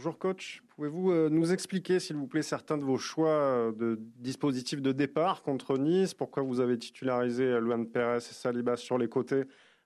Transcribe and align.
Bonjour 0.00 0.18
coach, 0.18 0.62
pouvez-vous 0.74 1.10
euh, 1.10 1.28
nous 1.28 1.52
expliquer 1.52 2.00
s'il 2.00 2.16
vous 2.16 2.26
plaît 2.26 2.40
certains 2.40 2.78
de 2.78 2.84
vos 2.84 2.96
choix 2.96 3.28
euh, 3.28 3.70
de 3.70 4.00
dispositifs 4.16 4.80
de 4.80 4.92
départ 4.92 5.42
contre 5.42 5.76
Nice? 5.76 6.14
Pourquoi 6.14 6.42
vous 6.42 6.60
avez 6.60 6.78
titularisé 6.78 7.44
euh, 7.44 7.60
Luan 7.60 7.86
Perez 7.86 8.16
et 8.16 8.20
Saliba 8.20 8.76
sur 8.76 8.96
les 8.96 9.08
côtés 9.08 9.42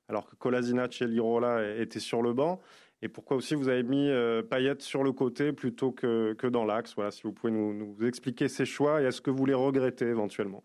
alors 0.06 0.30
que 0.30 0.36
Kolasinac 0.36 1.02
et 1.02 1.08
Lirola 1.08 1.80
étaient 1.80 1.98
sur 1.98 2.22
le 2.22 2.32
banc? 2.32 2.60
Et 3.02 3.08
pourquoi 3.08 3.36
aussi 3.36 3.56
vous 3.56 3.68
avez 3.68 3.82
mis 3.82 4.08
Payet 4.48 4.76
sur 4.78 5.02
le 5.02 5.10
côté 5.10 5.52
plutôt 5.52 5.90
que, 5.90 6.34
que 6.34 6.46
dans 6.46 6.64
l'axe? 6.64 6.94
Voilà, 6.94 7.10
si 7.10 7.24
vous 7.24 7.32
pouvez 7.32 7.52
nous, 7.52 7.74
nous 7.74 8.06
expliquer 8.06 8.46
ces 8.46 8.66
choix 8.66 9.02
et 9.02 9.06
est-ce 9.06 9.20
que 9.20 9.32
vous 9.32 9.46
les 9.46 9.54
regrettez 9.54 10.06
éventuellement? 10.06 10.62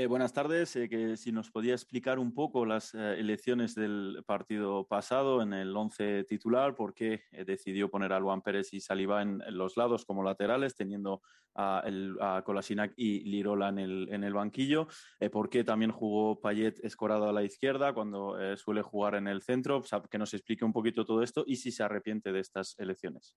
Eh, 0.00 0.06
buenas 0.06 0.32
tardes. 0.32 0.74
Eh, 0.76 0.88
que 0.88 1.18
si 1.18 1.30
nos 1.30 1.50
podía 1.50 1.74
explicar 1.74 2.18
un 2.18 2.32
poco 2.32 2.64
las 2.64 2.94
eh, 2.94 3.16
elecciones 3.18 3.74
del 3.74 4.24
partido 4.24 4.86
pasado 4.86 5.42
en 5.42 5.52
el 5.52 5.76
11 5.76 6.24
titular, 6.24 6.74
por 6.74 6.94
qué 6.94 7.24
decidió 7.44 7.90
poner 7.90 8.14
a 8.14 8.18
Luan 8.18 8.40
Pérez 8.40 8.72
y 8.72 8.80
Saliba 8.80 9.20
en, 9.20 9.42
los 9.50 9.76
lados 9.76 10.06
como 10.06 10.22
laterales, 10.22 10.74
teniendo 10.74 11.20
a, 11.54 11.82
el, 11.84 12.16
Kolasinac 12.46 12.94
y 12.96 13.24
Lirola 13.24 13.68
en 13.68 13.78
el, 13.78 14.08
en 14.10 14.24
el 14.24 14.32
banquillo, 14.32 14.88
por 15.30 15.50
qué 15.50 15.64
también 15.64 15.90
jugó 15.90 16.40
Payet 16.40 16.82
escorado 16.82 17.28
a 17.28 17.32
la 17.34 17.42
izquierda 17.42 17.92
cuando 17.92 18.38
suele 18.56 18.80
jugar 18.80 19.16
en 19.16 19.28
el 19.28 19.42
centro, 19.42 19.82
que 20.10 20.18
nos 20.18 20.32
explique 20.32 20.64
un 20.64 20.72
poquito 20.72 21.04
todo 21.04 21.22
esto 21.22 21.44
y 21.46 21.56
si 21.56 21.72
se 21.72 21.82
arrepiente 21.82 22.32
de 22.32 22.40
estas 22.40 22.74
elecciones. 22.78 23.36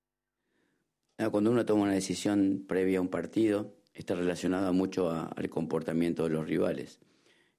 Ah, 1.17 1.29
cuando 1.29 1.51
uno 1.51 1.65
toma 1.65 1.83
una 1.83 1.93
decisión 1.93 2.63
previa 2.67 2.99
a 2.99 3.01
un 3.01 3.09
partido, 3.09 3.75
está 3.93 4.15
relacionada 4.15 4.71
mucho 4.71 5.11
al 5.11 5.49
comportamiento 5.49 6.23
de 6.23 6.29
los 6.29 6.47
rivales. 6.47 6.99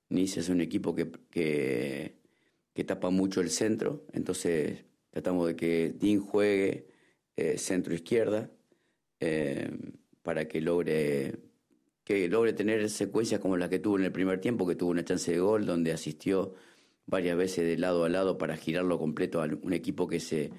Nice 0.08 0.40
es 0.40 0.48
un 0.48 0.60
equipo 0.60 0.94
que, 0.94 1.10
que, 1.30 2.84
tapa 2.84 3.10
mucho 3.10 3.40
el 3.40 3.50
centro, 3.50 4.04
entonces 4.12 4.84
tratamos 5.10 5.46
de 5.46 5.56
que 5.56 5.94
Dean 5.98 6.20
juegue 6.20 6.88
eh, 7.36 7.56
centro 7.56 7.94
izquierda 7.94 8.50
eh, 9.20 9.70
para 10.22 10.46
que 10.46 10.60
logre 10.60 11.38
que 12.04 12.28
logre 12.28 12.52
tener 12.52 12.90
secuencias 12.90 13.40
como 13.40 13.56
las 13.56 13.70
que 13.70 13.78
tuvo 13.78 13.98
en 13.98 14.04
el 14.04 14.12
primer 14.12 14.38
tiempo, 14.38 14.66
que 14.66 14.74
tuvo 14.74 14.90
una 14.90 15.04
chance 15.04 15.32
de 15.32 15.38
gol 15.38 15.64
donde 15.64 15.90
asistió 15.90 16.54
varias 17.06 17.36
veces 17.36 17.64
de 17.64 17.78
lado 17.78 18.04
a 18.04 18.10
lado 18.10 18.36
para 18.36 18.58
girarlo 18.58 18.98
completo 18.98 19.42
a 19.42 19.46
un 19.46 19.72
equipo 19.72 20.06
que 20.06 20.20
se, 20.20 20.50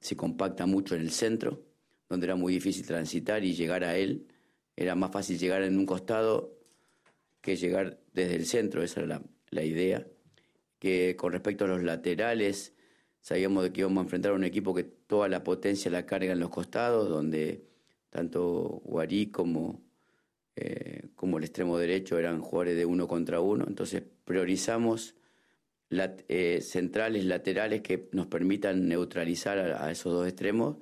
se 0.00 0.16
compacta 0.16 0.66
mucho 0.66 0.94
en 0.94 1.00
el 1.00 1.10
centro, 1.10 1.64
donde 2.10 2.26
era 2.26 2.36
muy 2.36 2.52
difícil 2.52 2.86
transitar 2.86 3.42
y 3.42 3.54
llegar 3.54 3.84
a 3.84 3.96
él 3.96 4.26
era 4.76 4.94
más 4.94 5.10
fácil 5.10 5.38
llegar 5.38 5.62
en 5.62 5.78
un 5.78 5.86
costado 5.86 6.58
que 7.40 7.56
llegar 7.56 7.98
desde 8.14 8.36
el 8.36 8.46
centro, 8.46 8.82
esa 8.82 9.00
era 9.02 9.22
la, 9.50 9.64
idea. 9.64 10.06
Que 10.78 11.16
con 11.16 11.32
respecto 11.32 11.64
a 11.64 11.68
los 11.68 11.82
laterales, 11.82 12.72
sabíamos 13.20 13.64
de 13.64 13.72
que 13.72 13.80
íbamos 13.80 13.98
a 13.98 14.04
enfrentar 14.04 14.32
a 14.32 14.34
un 14.34 14.44
equipo 14.44 14.74
que 14.74 14.84
toda 14.84 15.28
la 15.28 15.44
potencia 15.44 15.90
la 15.90 16.06
carga 16.06 16.32
en 16.32 16.40
los 16.40 16.50
costados, 16.50 17.08
donde 17.08 17.64
tanto 18.10 18.80
Guarí 18.84 19.26
como, 19.26 19.82
eh, 20.56 21.08
como 21.14 21.38
el 21.38 21.44
extremo 21.44 21.78
derecho 21.78 22.18
eran 22.18 22.40
jugadores 22.40 22.76
de 22.76 22.86
uno 22.86 23.06
contra 23.08 23.40
uno. 23.40 23.64
Entonces 23.68 24.02
priorizamos 24.24 25.16
eh, 25.90 26.60
centrales, 26.62 27.24
laterales 27.24 27.82
que 27.82 28.08
nos 28.12 28.26
permitan 28.26 28.88
neutralizar 28.88 29.58
a, 29.58 29.84
a, 29.84 29.90
esos 29.90 30.12
dos 30.12 30.26
extremos 30.26 30.76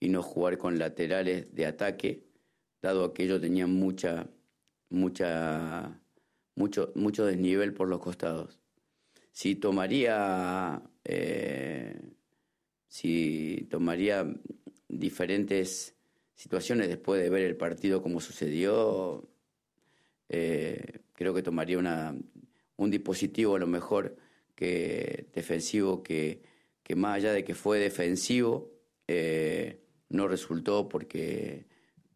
y 0.00 0.08
no 0.08 0.22
jugar 0.22 0.58
con 0.58 0.78
laterales 0.78 1.54
de 1.54 1.66
ataque 1.66 2.29
dado 2.82 3.12
que 3.12 3.24
ellos 3.24 3.40
tenían 3.40 3.72
mucha, 3.72 4.28
mucha, 4.88 6.00
mucho, 6.54 6.92
mucho 6.94 7.26
desnivel 7.26 7.74
por 7.74 7.88
los 7.88 8.00
costados. 8.00 8.58
Si 9.32 9.54
tomaría, 9.54 10.82
eh, 11.04 12.00
si 12.88 13.66
tomaría 13.70 14.26
diferentes 14.88 15.94
situaciones 16.34 16.88
después 16.88 17.22
de 17.22 17.30
ver 17.30 17.42
el 17.42 17.56
partido 17.56 18.02
como 18.02 18.20
sucedió, 18.20 19.28
eh, 20.28 21.00
creo 21.12 21.34
que 21.34 21.42
tomaría 21.42 21.78
una, 21.78 22.16
un 22.76 22.90
dispositivo 22.90 23.56
a 23.56 23.58
lo 23.58 23.66
mejor 23.66 24.16
que 24.54 25.28
defensivo 25.34 26.02
que, 26.02 26.42
que 26.82 26.96
más 26.96 27.16
allá 27.16 27.32
de 27.32 27.44
que 27.44 27.54
fue 27.54 27.78
defensivo, 27.78 28.72
eh, 29.06 29.80
no 30.08 30.28
resultó 30.28 30.88
porque 30.88 31.66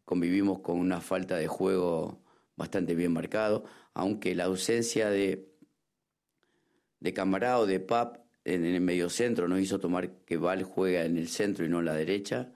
convivimos 0.05 0.59
con 0.59 0.79
una 0.79 1.01
falta 1.01 1.35
de 1.35 1.47
juego 1.47 2.21
bastante 2.55 2.95
bien 2.95 3.11
marcado, 3.11 3.65
aunque 3.93 4.35
la 4.35 4.45
ausencia 4.45 5.09
de, 5.09 5.49
de 6.99 7.13
o 7.57 7.65
de 7.65 7.79
Pap 7.79 8.17
en, 8.45 8.65
el 8.65 8.79
medio 8.81 9.09
centro 9.09 9.47
nos 9.47 9.59
hizo 9.59 9.79
tomar 9.79 10.23
que 10.25 10.37
Val 10.37 10.63
juega 10.63 11.03
en 11.03 11.17
el 11.17 11.27
centro 11.27 11.65
y 11.65 11.69
no 11.69 11.79
en 11.79 11.85
la 11.85 11.95
derecha, 11.95 12.53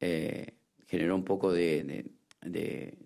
eh, 0.00 0.54
generó 0.86 1.14
un 1.14 1.24
poco 1.24 1.52
de, 1.52 2.10
de, 2.40 2.98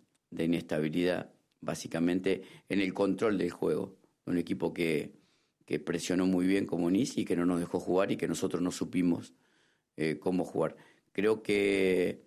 inestabilidad 0.44 1.30
básicamente 1.60 2.42
en 2.68 2.80
el 2.80 2.92
control 2.94 3.38
del 3.38 3.50
juego. 3.50 3.96
Un 4.24 4.38
equipo 4.38 4.72
que, 4.72 5.12
que 5.64 5.78
presionó 5.78 6.26
muy 6.26 6.46
bien 6.46 6.66
como 6.66 6.90
Nice 6.90 7.20
y 7.20 7.24
que 7.24 7.36
no 7.36 7.46
nos 7.46 7.60
dejó 7.60 7.78
jugar 7.78 8.10
y 8.10 8.16
que 8.16 8.26
nosotros 8.26 8.62
no 8.62 8.72
supimos 8.72 9.34
eh, 9.96 10.18
cómo 10.18 10.44
jugar. 10.44 10.76
Creo 11.12 11.42
que 11.42 12.22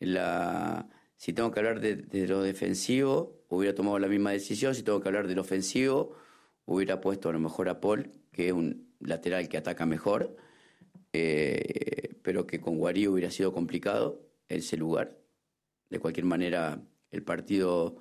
la, 0.00 0.88
si 1.16 1.32
tengo 1.32 1.50
que 1.50 1.60
hablar 1.60 1.80
de, 1.80 2.26
lo 2.26 2.42
defensivo, 2.42 3.44
hubiera 3.48 3.74
tomado 3.74 3.98
la 3.98 4.08
misma 4.08 4.32
decisión. 4.32 4.74
Si 4.74 4.82
tengo 4.82 5.00
que 5.00 5.08
hablar 5.08 5.26
del 5.26 5.38
ofensivo, 5.38 6.16
hubiera 6.66 7.00
puesto 7.00 7.28
a 7.28 7.32
lo 7.32 7.40
mejor 7.40 7.68
a 7.68 7.80
Paul, 7.80 8.10
que 8.32 8.48
es 8.48 8.52
un 8.52 8.94
lateral 9.00 9.48
que 9.48 9.56
ataca 9.56 9.86
mejor, 9.86 10.36
eh, 11.12 12.14
pero 12.22 12.46
que 12.46 12.60
con 12.60 12.78
Guarí 12.78 13.08
hubiera 13.08 13.30
sido 13.30 13.52
complicado 13.52 14.20
ese 14.48 14.76
lugar. 14.76 15.18
De 15.90 15.98
cualquier 15.98 16.26
manera, 16.26 16.82
el 17.10 17.22
partido, 17.22 17.96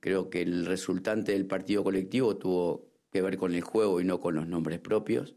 creo 0.00 0.30
que 0.30 0.42
el 0.42 0.66
resultante 0.66 1.32
del 1.32 1.46
partido 1.46 1.84
colectivo 1.84 2.36
tuvo 2.36 2.88
que 3.10 3.22
ver 3.22 3.38
con 3.38 3.54
el 3.54 3.62
juego 3.62 4.00
y 4.00 4.04
no 4.04 4.20
con 4.20 4.34
los 4.34 4.48
nombres 4.48 4.80
propios 4.80 5.34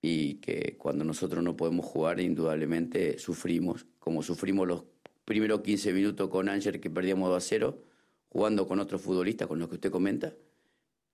y 0.00 0.34
que 0.36 0.76
cuando 0.78 1.04
nosotros 1.04 1.42
no 1.42 1.56
podemos 1.56 1.84
jugar, 1.86 2.20
indudablemente 2.20 3.18
sufrimos, 3.18 3.86
como 3.98 4.22
sufrimos 4.22 4.66
los 4.68 4.84
primeros 5.24 5.60
15 5.60 5.92
minutos 5.92 6.28
con 6.30 6.48
Ángel 6.48 6.80
que 6.80 6.90
perdíamos 6.90 7.28
2 7.30 7.36
a 7.36 7.46
0, 7.46 7.82
jugando 8.28 8.66
con 8.66 8.78
otros 8.78 9.02
futbolistas, 9.02 9.48
con 9.48 9.58
los 9.58 9.68
que 9.68 9.74
usted 9.74 9.90
comenta, 9.90 10.34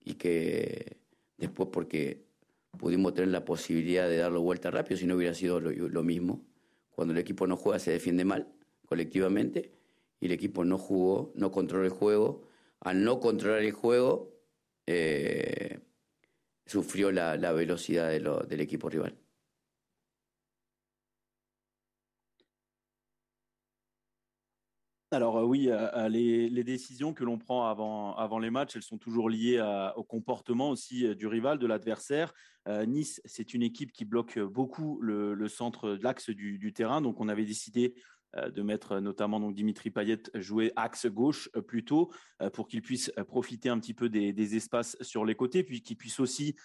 y 0.03 0.13
que 0.15 0.97
después 1.37 1.69
porque 1.71 2.25
pudimos 2.77 3.13
tener 3.13 3.29
la 3.29 3.45
posibilidad 3.45 4.07
de 4.07 4.17
darlo 4.17 4.41
vuelta 4.41 4.69
rápido, 4.69 4.97
si 4.97 5.07
no 5.07 5.15
hubiera 5.15 5.33
sido 5.33 5.59
lo, 5.59 6.03
mismo. 6.03 6.45
Cuando 6.91 7.13
el 7.13 7.19
equipo 7.19 7.47
no 7.47 7.57
juega 7.57 7.79
se 7.79 7.91
defiende 7.91 8.25
mal, 8.25 8.47
colectivamente, 8.85 9.71
y 10.19 10.27
el 10.27 10.31
equipo 10.31 10.63
no 10.63 10.77
jugó, 10.77 11.31
no 11.35 11.51
controla 11.51 11.85
el 11.85 11.91
juego. 11.91 12.47
Al 12.79 13.03
no 13.03 13.19
controlar 13.19 13.61
el 13.63 13.71
juego, 13.71 14.31
eh, 14.85 15.79
sufrió 16.65 17.11
la, 17.11 17.37
la 17.37 17.53
de 17.53 18.19
lo, 18.19 18.43
del 18.43 18.67
rival. 18.67 19.15
Alors 25.15 25.37
euh, 25.37 25.43
oui, 25.43 25.69
euh, 25.69 25.87
euh, 25.95 26.09
les, 26.09 26.63
décisions 26.63 27.13
que 27.13 27.23
l'on 27.23 27.37
prend 27.37 27.67
avant, 27.67 28.15
avant 28.15 28.39
les 28.39 28.49
matchs, 28.49 28.75
elles 28.75 28.83
sont 28.83 28.97
toujours 28.97 29.29
liées 29.29 29.61
au 29.95 30.03
comportement 30.03 30.69
aussi 30.69 31.15
du 31.15 31.27
rival, 31.27 31.59
de 31.59 31.67
l'adversaire. 31.67 32.33
nice, 32.87 33.21
c'est 33.23 33.53
une 33.53 33.61
équipe 33.63 33.91
qui 33.91 34.03
bloque 34.03 34.39
beaucoup 34.39 34.99
le, 35.01 35.47
centre, 35.47 35.97
l'axe 36.01 36.29
du, 36.29 36.73
terrain. 36.73 37.01
Donc 37.01 37.19
on 37.19 37.29
avait 37.29 37.45
décidé 37.45 37.93
de 38.35 38.61
mettre 38.61 38.99
notamment 38.99 39.39
donc 39.39 39.55
Dimitri 39.55 39.89
Payet 39.89 40.23
jouer 40.35 40.71
axe 40.75 41.05
gauche 41.07 41.49
euh, 41.55 41.61
plutôt 41.61 42.11
euh, 42.41 42.49
pour 42.49 42.67
qu'il 42.67 42.81
puisse 42.81 43.11
profiter 43.27 43.69
un 43.69 43.79
petit 43.79 43.93
peu 43.93 44.09
des, 44.09 44.55
espaces 44.55 44.97
sur 45.01 45.25
les 45.25 45.35
côtés, 45.35 45.63
puis 45.63 45.81
qu'il 45.81 45.97
puisse 45.97 46.19
aussi 46.19 46.55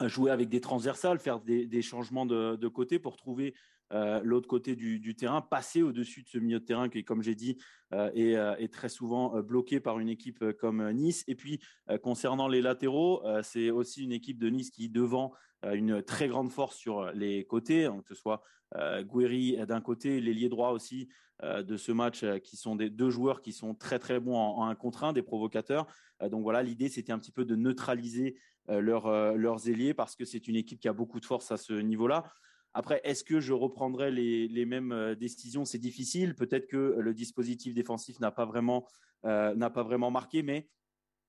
jouer 0.00 0.30
avec 0.30 0.48
des 0.48 0.60
transversales, 0.60 1.18
faire 1.18 1.40
des, 1.40 1.66
des 1.66 1.82
changements 1.82 2.26
de, 2.26 2.56
de, 2.56 2.68
côté 2.68 2.98
pour 2.98 3.16
trouver 3.16 3.54
euh, 3.92 4.20
l'autre 4.22 4.48
côté 4.48 4.76
du, 4.76 5.14
terrain, 5.16 5.40
passer 5.40 5.82
au-dessus 5.82 6.22
de 6.22 6.28
ce 6.28 6.38
milieu 6.38 6.60
de 6.60 6.64
terrain 6.64 6.88
qui, 6.88 7.04
comme 7.04 7.22
j'ai 7.22 7.34
dit, 7.34 7.58
euh, 7.92 8.10
est, 8.14 8.32
est, 8.62 8.72
très 8.72 8.88
souvent 8.88 9.40
bloqué 9.40 9.80
par 9.80 9.98
une 9.98 10.08
équipe 10.08 10.44
comme 10.58 10.90
Nice. 10.92 11.24
Et 11.26 11.34
puis, 11.34 11.60
concernant 12.02 12.48
les 12.48 12.60
latéraux, 12.60 13.22
c'est 13.42 13.70
aussi 13.70 14.04
une 14.04 14.12
équipe 14.12 14.38
de 14.38 14.48
Nice 14.48 14.70
qui, 14.70 14.88
devant 14.88 15.32
une 15.64 16.02
très 16.02 16.28
grande 16.28 16.50
force 16.50 16.76
sur 16.76 17.10
les 17.12 17.44
côtés, 17.44 17.86
donc 17.86 18.02
que 18.02 18.14
ce 18.14 18.20
soit 18.20 18.42
euh, 18.76 19.66
d'un 19.66 19.80
côté, 19.80 20.20
l'ailier 20.20 20.48
droit 20.48 20.70
aussi 20.70 21.08
euh, 21.42 21.62
de 21.62 21.76
ce 21.76 21.92
match, 21.92 22.24
euh, 22.24 22.38
qui 22.38 22.56
sont 22.56 22.76
des 22.76 22.90
deux 22.90 23.10
joueurs 23.10 23.42
qui 23.42 23.52
sont 23.52 23.74
très 23.74 23.98
très 23.98 24.20
bons 24.20 24.36
en, 24.36 24.66
un 24.66 24.74
contre 24.74 25.04
un, 25.04 25.12
des 25.12 25.22
provocateurs. 25.22 25.86
Euh, 26.22 26.28
donc 26.28 26.42
voilà, 26.42 26.62
l'idée 26.62 26.88
c'était 26.88 27.12
un 27.12 27.18
petit 27.18 27.32
peu 27.32 27.44
de 27.44 27.56
neutraliser 27.56 28.36
leur, 28.70 29.34
leurs 29.34 29.66
ailiers 29.70 29.94
parce 29.94 30.14
que 30.14 30.26
c'est 30.26 30.46
une 30.46 30.54
équipe 30.54 30.78
qui 30.78 30.88
a 30.88 30.92
beaucoup 30.92 31.20
de 31.20 31.24
force 31.24 31.50
à 31.50 31.56
ce 31.56 31.72
niveau-là. 31.72 32.30
Après, 32.78 33.00
est-ce 33.02 33.24
que 33.24 33.40
je 33.40 33.52
reprendrai 33.52 34.10
les, 34.10 34.46
les 34.46 34.64
mêmes 34.64 35.16
décisions? 35.18 35.64
C'est 35.64 35.78
difficile. 35.78 36.34
Peut-être 36.34 36.68
que 36.68 36.96
le 36.98 37.12
dispositif 37.12 37.74
défensif 37.74 38.20
n'a 38.20 38.30
pas 38.30 38.44
vraiment 38.44 38.86
n'a 39.24 39.68
pas 39.68 39.82
vraiment 39.82 40.12
marqué, 40.12 40.44
mais 40.44 40.68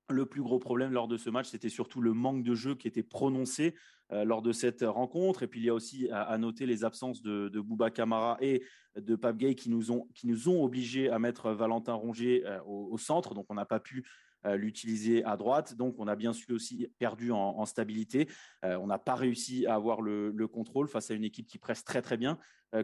le 0.10 0.26
plus 0.26 0.42
gros 0.42 0.60
problème 0.60 0.92
lors 0.92 1.08
de 1.08 1.18
ce 1.18 1.30
match, 1.30 1.48
c'était 1.50 1.70
surtout 1.70 2.02
le 2.02 2.14
manque 2.14 2.44
de 2.44 2.56
jeu 2.56 2.76
qui 2.76 2.88
était 2.88 3.04
prononcé 3.04 3.76
euh, 4.12 4.24
lors 4.26 4.42
de 4.42 4.52
cette 4.52 4.82
rencontre. 4.82 5.44
Et 5.44 5.48
puis, 5.48 5.60
il 5.60 5.66
y 5.66 5.70
a 5.70 5.74
aussi 5.74 6.10
à, 6.12 6.38
noter 6.38 6.66
les 6.66 6.84
absences 6.84 7.22
de, 7.22 7.50
de 7.50 7.60
Bouba 7.60 7.92
Camara 7.92 8.38
et 8.42 8.64
de 8.96 9.16
Pape 9.16 9.38
Gay 9.38 9.56
qui 9.56 9.70
nous 9.70 9.92
ont, 9.92 10.08
qui 10.16 10.28
nous 10.28 10.50
ont 10.50 10.64
obligés 10.64 11.10
à 11.10 11.20
mettre 11.20 11.52
Valentin 11.52 11.94
Rongier 11.94 12.46
euh, 12.46 12.60
au, 12.64 12.98
centre. 12.98 13.34
Donc, 13.34 13.46
on 13.50 13.54
n'a 13.54 13.66
pas 13.66 13.80
pu 13.80 14.00
euh, 14.00 14.02
l'utiliser 14.46 15.24
à 15.24 15.38
droite. 15.38 15.76
Donc, 15.76 15.96
on 16.00 16.08
a 16.08 16.16
bien 16.16 16.34
sûr 16.34 16.56
aussi 16.56 16.88
perdu 16.98 17.32
en, 17.32 17.66
stabilité. 17.66 18.30
on 18.64 18.88
n'a 18.88 18.98
pas 18.98 19.16
réussi 19.16 19.66
à 19.66 19.76
avoir 19.76 20.02
le, 20.02 20.48
contrôle 20.48 20.88
face 20.88 21.12
à 21.12 21.14
une 21.14 21.24
équipe 21.24 21.48
qui 21.48 21.58
presse 21.58 21.84
très, 21.84 22.02
très 22.02 22.18
bien, 22.18 22.38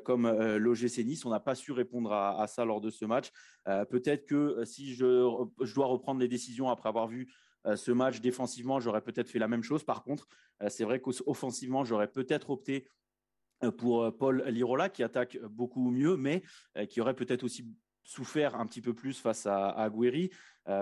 comme 0.03 0.27
l'OGC 0.27 1.05
Nice. 1.05 1.25
On 1.25 1.29
n'a 1.29 1.39
pas 1.39 1.55
su 1.55 1.71
répondre 1.71 2.11
à, 2.11 2.45
ça 2.47 2.65
lors 2.65 2.81
de 2.81 2.89
ce 2.89 3.05
match. 3.05 3.31
Peut-être 3.65 4.25
que 4.25 4.63
si 4.65 4.93
je, 4.93 5.29
je, 5.61 5.73
dois 5.73 5.87
reprendre 5.87 6.19
les 6.19 6.27
décisions 6.27 6.69
après 6.69 6.89
avoir 6.89 7.07
vu 7.07 7.31
euh, 7.65 7.75
ce 7.75 7.91
match 7.91 8.21
défensivement, 8.21 8.79
j'aurais 8.79 9.01
peut-être 9.01 9.29
fait 9.29 9.39
la 9.39 9.47
même 9.47 9.63
chose. 9.63 9.83
Par 9.83 10.03
contre, 10.03 10.27
euh, 10.61 10.69
c'est 10.69 10.83
vrai 10.83 10.99
qu'offensivement, 10.99 11.83
j'aurais 11.83 12.11
peut-être 12.11 12.51
opté 12.51 12.87
euh, 13.63 13.71
pour 13.71 14.15
Paul 14.17 14.43
Lirola 14.47 14.89
qui 14.89 15.03
attaque 15.03 15.37
beaucoup 15.49 15.89
mieux, 15.89 16.17
mais 16.17 16.43
qui 16.89 17.01
aurait 17.01 17.15
peut-être 17.15 17.43
aussi 17.43 17.65
souffert 18.05 18.55
un 18.55 18.65
petit 18.65 18.81
peu 18.81 18.93
plus 18.93 19.19
face 19.19 19.45
à, 19.45 19.69
à 19.69 19.89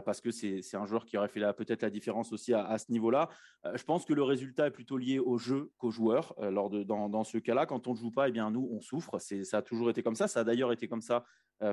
parce 0.05 0.21
que 0.21 0.31
c'est 0.31 0.75
un 0.75 0.85
joueur 0.85 1.05
qui 1.05 1.17
aurait 1.17 1.27
fait 1.27 1.41
peut-être 1.53 1.81
la 1.81 1.89
différence 1.89 2.31
aussi 2.31 2.53
à, 2.53 2.77
ce 2.77 2.89
niveau-là. 2.91 3.29
je 3.73 3.83
pense 3.83 4.05
que 4.05 4.13
le 4.13 4.23
résultat 4.23 4.67
est 4.67 4.71
plutôt 4.71 4.97
lié 4.97 5.19
au 5.19 5.37
jeu 5.37 5.71
qu'aux 5.77 5.91
joueurs. 5.91 6.33
lors 6.39 6.69
de, 6.69 6.83
dans, 6.83 7.09
dans 7.09 7.25
ce 7.25 7.37
cas-là, 7.37 7.65
quand 7.65 7.87
on 7.87 7.91
ne 7.91 7.97
joue 7.97 8.11
pas, 8.11 8.29
eh 8.29 8.31
bien, 8.31 8.49
nous, 8.49 8.69
on 8.71 8.79
souffre. 8.79 9.19
Ça 9.19 9.57
a 9.57 9.61
toujours 9.61 9.89
été 9.89 10.01
comme 10.01 10.15
ça. 10.15 10.29
Ça 10.29 10.41
a 10.41 10.43
d'ailleurs 10.45 10.71
été 10.71 10.87
comme 10.87 11.01
ça 11.01 11.25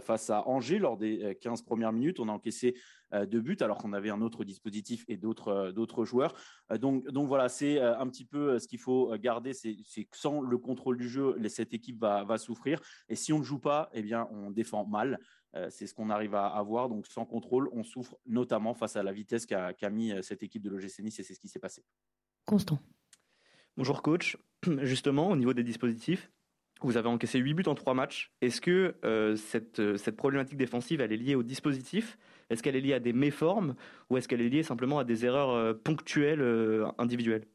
face 0.03 0.29
à 0.31 0.47
Angers 0.49 0.81
lors 0.81 0.97
des 0.97 1.39
15 1.41 1.63
premières 1.63 1.93
minutes. 1.93 2.19
On 2.19 2.29
a 2.29 2.33
encaissé 2.33 2.75
euh, 3.13 3.27
de 3.27 3.41
buts, 3.41 3.57
alors 3.61 3.79
qu'on 3.79 3.93
avait 3.93 4.11
un 4.11 4.21
autre 4.21 4.45
dispositif 4.45 5.05
et 5.09 5.17
d'autres 5.17 5.49
euh, 5.77 6.05
joueurs. 6.05 6.35
Euh, 6.71 6.79
donc, 6.79 7.09
donc 7.09 7.27
voilà, 7.27 7.49
c'est 7.49 7.81
un 7.81 8.07
petit 8.09 8.25
peu 8.25 8.59
ce 8.59 8.69
qu'il 8.69 8.79
faut 8.79 9.17
garder, 9.19 9.53
c'est 9.53 9.75
que 9.75 10.17
sans 10.17 10.41
le 10.41 10.59
contrôle 10.59 10.97
du 10.97 11.09
jeu, 11.09 11.37
cette 11.49 11.75
équipe 11.75 11.99
va, 11.99 12.25
va 12.25 12.39
souffrir. 12.39 12.81
Et 13.09 13.17
si 13.17 13.33
on 13.33 13.41
ne 13.41 13.45
joue 13.45 13.59
pas, 13.59 13.91
eh 13.93 14.03
bien, 14.03 14.29
on 14.31 14.51
défend 14.51 14.87
mal. 14.87 15.19
C'est 15.69 15.87
ce 15.87 15.95
qu'on 15.95 16.11
arrive 16.11 16.35
à 16.35 16.47
avoir. 16.47 16.89
Donc, 16.89 17.07
sans 17.07 17.25
contrôle, 17.25 17.69
on 17.73 17.83
souffre 17.83 18.17
notamment 18.27 18.75
face 18.75 18.97
à 18.97 19.03
la 19.03 19.13
vitesse 19.13 19.47
qu'a 19.47 19.91
mis 19.91 20.13
cette 20.23 20.43
équipe 20.43 20.63
de 20.63 20.71
l'OGC 20.71 21.01
Nice 21.01 21.19
et 21.19 21.23
c'est 21.23 21.35
ce 21.35 21.41
qui 21.41 21.49
s'est 21.49 21.59
passé. 21.59 21.83
Constant. 22.45 22.79
Bonjour 23.77 24.03
coach. 24.03 24.37
Justement, 24.83 25.31
au 25.31 25.37
niveau 25.37 25.53
des 25.53 25.65
dispositifs, 25.65 26.31
vous 26.83 26.97
avez 26.97 27.09
encaissé 27.09 27.39
8 27.39 27.55
buts 27.55 27.63
en 27.67 27.75
3 27.75 27.95
matchs. 27.95 28.33
Est-ce 28.41 28.61
que 28.61 28.97
cette, 29.37 29.97
cette 29.97 30.17
problématique 30.17 30.57
défensive, 30.57 31.01
elle 31.01 31.13
est 31.13 31.17
liée 31.17 31.35
au 31.35 31.43
dispositif? 31.43 32.17
Est-ce 32.51 32.63
qu'elle 32.63 32.77
est 32.77 32.81
liée 32.81 32.95
à 32.95 33.01
des 33.01 33.13
méformes 33.13 33.77
ou 34.11 34.17
est-ce 34.17 34.29
qu'elle 34.29 34.41
est 34.41 34.49
liée 34.49 34.65
simplement 34.65 34.99
à 34.99 35.05
des 35.05 35.25
erreurs 35.25 35.51
euh, 35.51 35.73
ponctuelles 35.73 36.43
euh, 36.43 36.89
individuelles? 36.99 37.47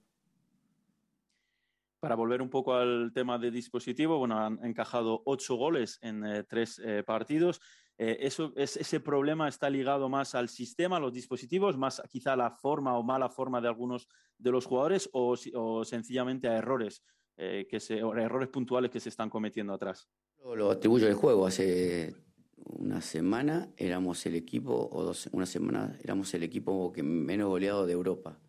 Para 2.06 2.14
volver 2.14 2.40
un 2.44 2.52
poco 2.52 2.76
al 2.76 3.12
tema 3.16 3.40
de 3.40 3.50
dispositivo, 3.50 4.20
bueno, 4.20 4.38
han 4.38 4.64
encajado 4.64 5.24
ocho 5.26 5.56
goles 5.56 5.98
en 6.04 6.24
eh, 6.24 6.44
tres 6.44 6.80
eh, 6.86 7.02
partidos. 7.02 7.60
Eh, 7.98 8.18
eso, 8.20 8.54
es, 8.56 8.78
ese 8.78 9.00
problema 9.00 9.48
está 9.48 9.72
ligado 9.72 10.08
más 10.08 10.36
al 10.36 10.50
sistema, 10.50 10.98
a 10.98 11.00
los 11.00 11.14
dispositivos, 11.14 11.80
más 11.80 12.04
quizá 12.08 12.34
a 12.34 12.36
la 12.36 12.52
forma 12.52 12.96
o 12.96 13.02
mala 13.02 13.28
forma 13.28 13.60
de 13.60 13.70
algunos 13.70 14.08
de 14.38 14.52
los 14.52 14.68
jugadores 14.68 15.10
o, 15.14 15.36
o 15.56 15.84
sencillamente 15.84 16.48
a 16.48 16.58
errores, 16.58 17.04
eh, 17.38 17.66
que 17.68 17.80
se, 17.80 17.98
errores 17.98 18.50
puntuales 18.50 18.92
que 18.92 19.00
se 19.00 19.10
están 19.10 19.32
cometiendo 19.32 19.74
atrás. 19.74 20.08
Lo 20.56 20.70
atribuyo 20.70 21.08
al 21.08 21.16
juego. 21.16 21.48
Hace 21.48 22.14
una 22.58 23.02
semana 23.02 23.74
éramos 23.78 24.24
el 24.28 24.36
equipo, 24.36 24.90
o 24.92 25.04
dos, 25.06 25.28
una 25.32 25.48
semana 25.48 25.98
éramos 26.04 26.32
el 26.36 26.44
equipo 26.44 26.92
que 26.92 27.02
menos 27.02 27.50
goleado 27.50 27.88
de 27.88 27.94
Europa. 27.94 28.40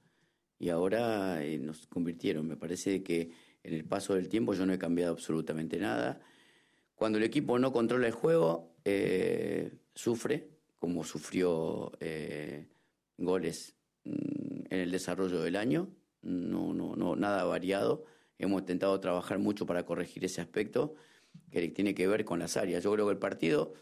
Y 0.58 0.70
ahora 0.70 1.44
eh, 1.44 1.58
nos 1.58 1.86
convirtieron. 1.86 2.48
Me 2.48 2.56
parece 2.56 3.02
que 3.02 3.30
en 3.66 3.74
el 3.74 3.84
paso 3.84 4.14
del 4.14 4.28
tiempo 4.28 4.54
yo 4.54 4.64
no 4.64 4.72
he 4.72 4.78
cambiado 4.78 5.12
absolutamente 5.12 5.78
nada. 5.78 6.20
Cuando 6.94 7.18
el 7.18 7.24
equipo 7.24 7.58
no 7.58 7.72
controla 7.72 8.06
el 8.06 8.12
juego, 8.12 8.74
eh, 8.84 9.72
sufre, 9.94 10.48
como 10.78 11.04
sufrió 11.04 11.92
eh, 12.00 12.68
goles 13.18 13.74
mm, 14.04 14.66
en 14.70 14.80
el 14.80 14.90
desarrollo 14.90 15.42
del 15.42 15.56
año. 15.56 15.90
No, 16.22 16.72
no, 16.72 16.96
no, 16.96 17.16
nada 17.16 17.44
variado. 17.44 18.04
Hemos 18.38 18.60
intentado 18.60 18.98
trabajar 19.00 19.38
mucho 19.38 19.66
para 19.66 19.84
corregir 19.84 20.24
ese 20.24 20.40
aspecto 20.40 20.94
que 21.50 21.68
tiene 21.68 21.94
que 21.94 22.06
ver 22.06 22.24
con 22.24 22.38
las 22.38 22.56
áreas. 22.56 22.84
Yo 22.84 22.92
creo 22.92 23.06
que 23.06 23.12
el 23.12 23.18
partido 23.18 23.74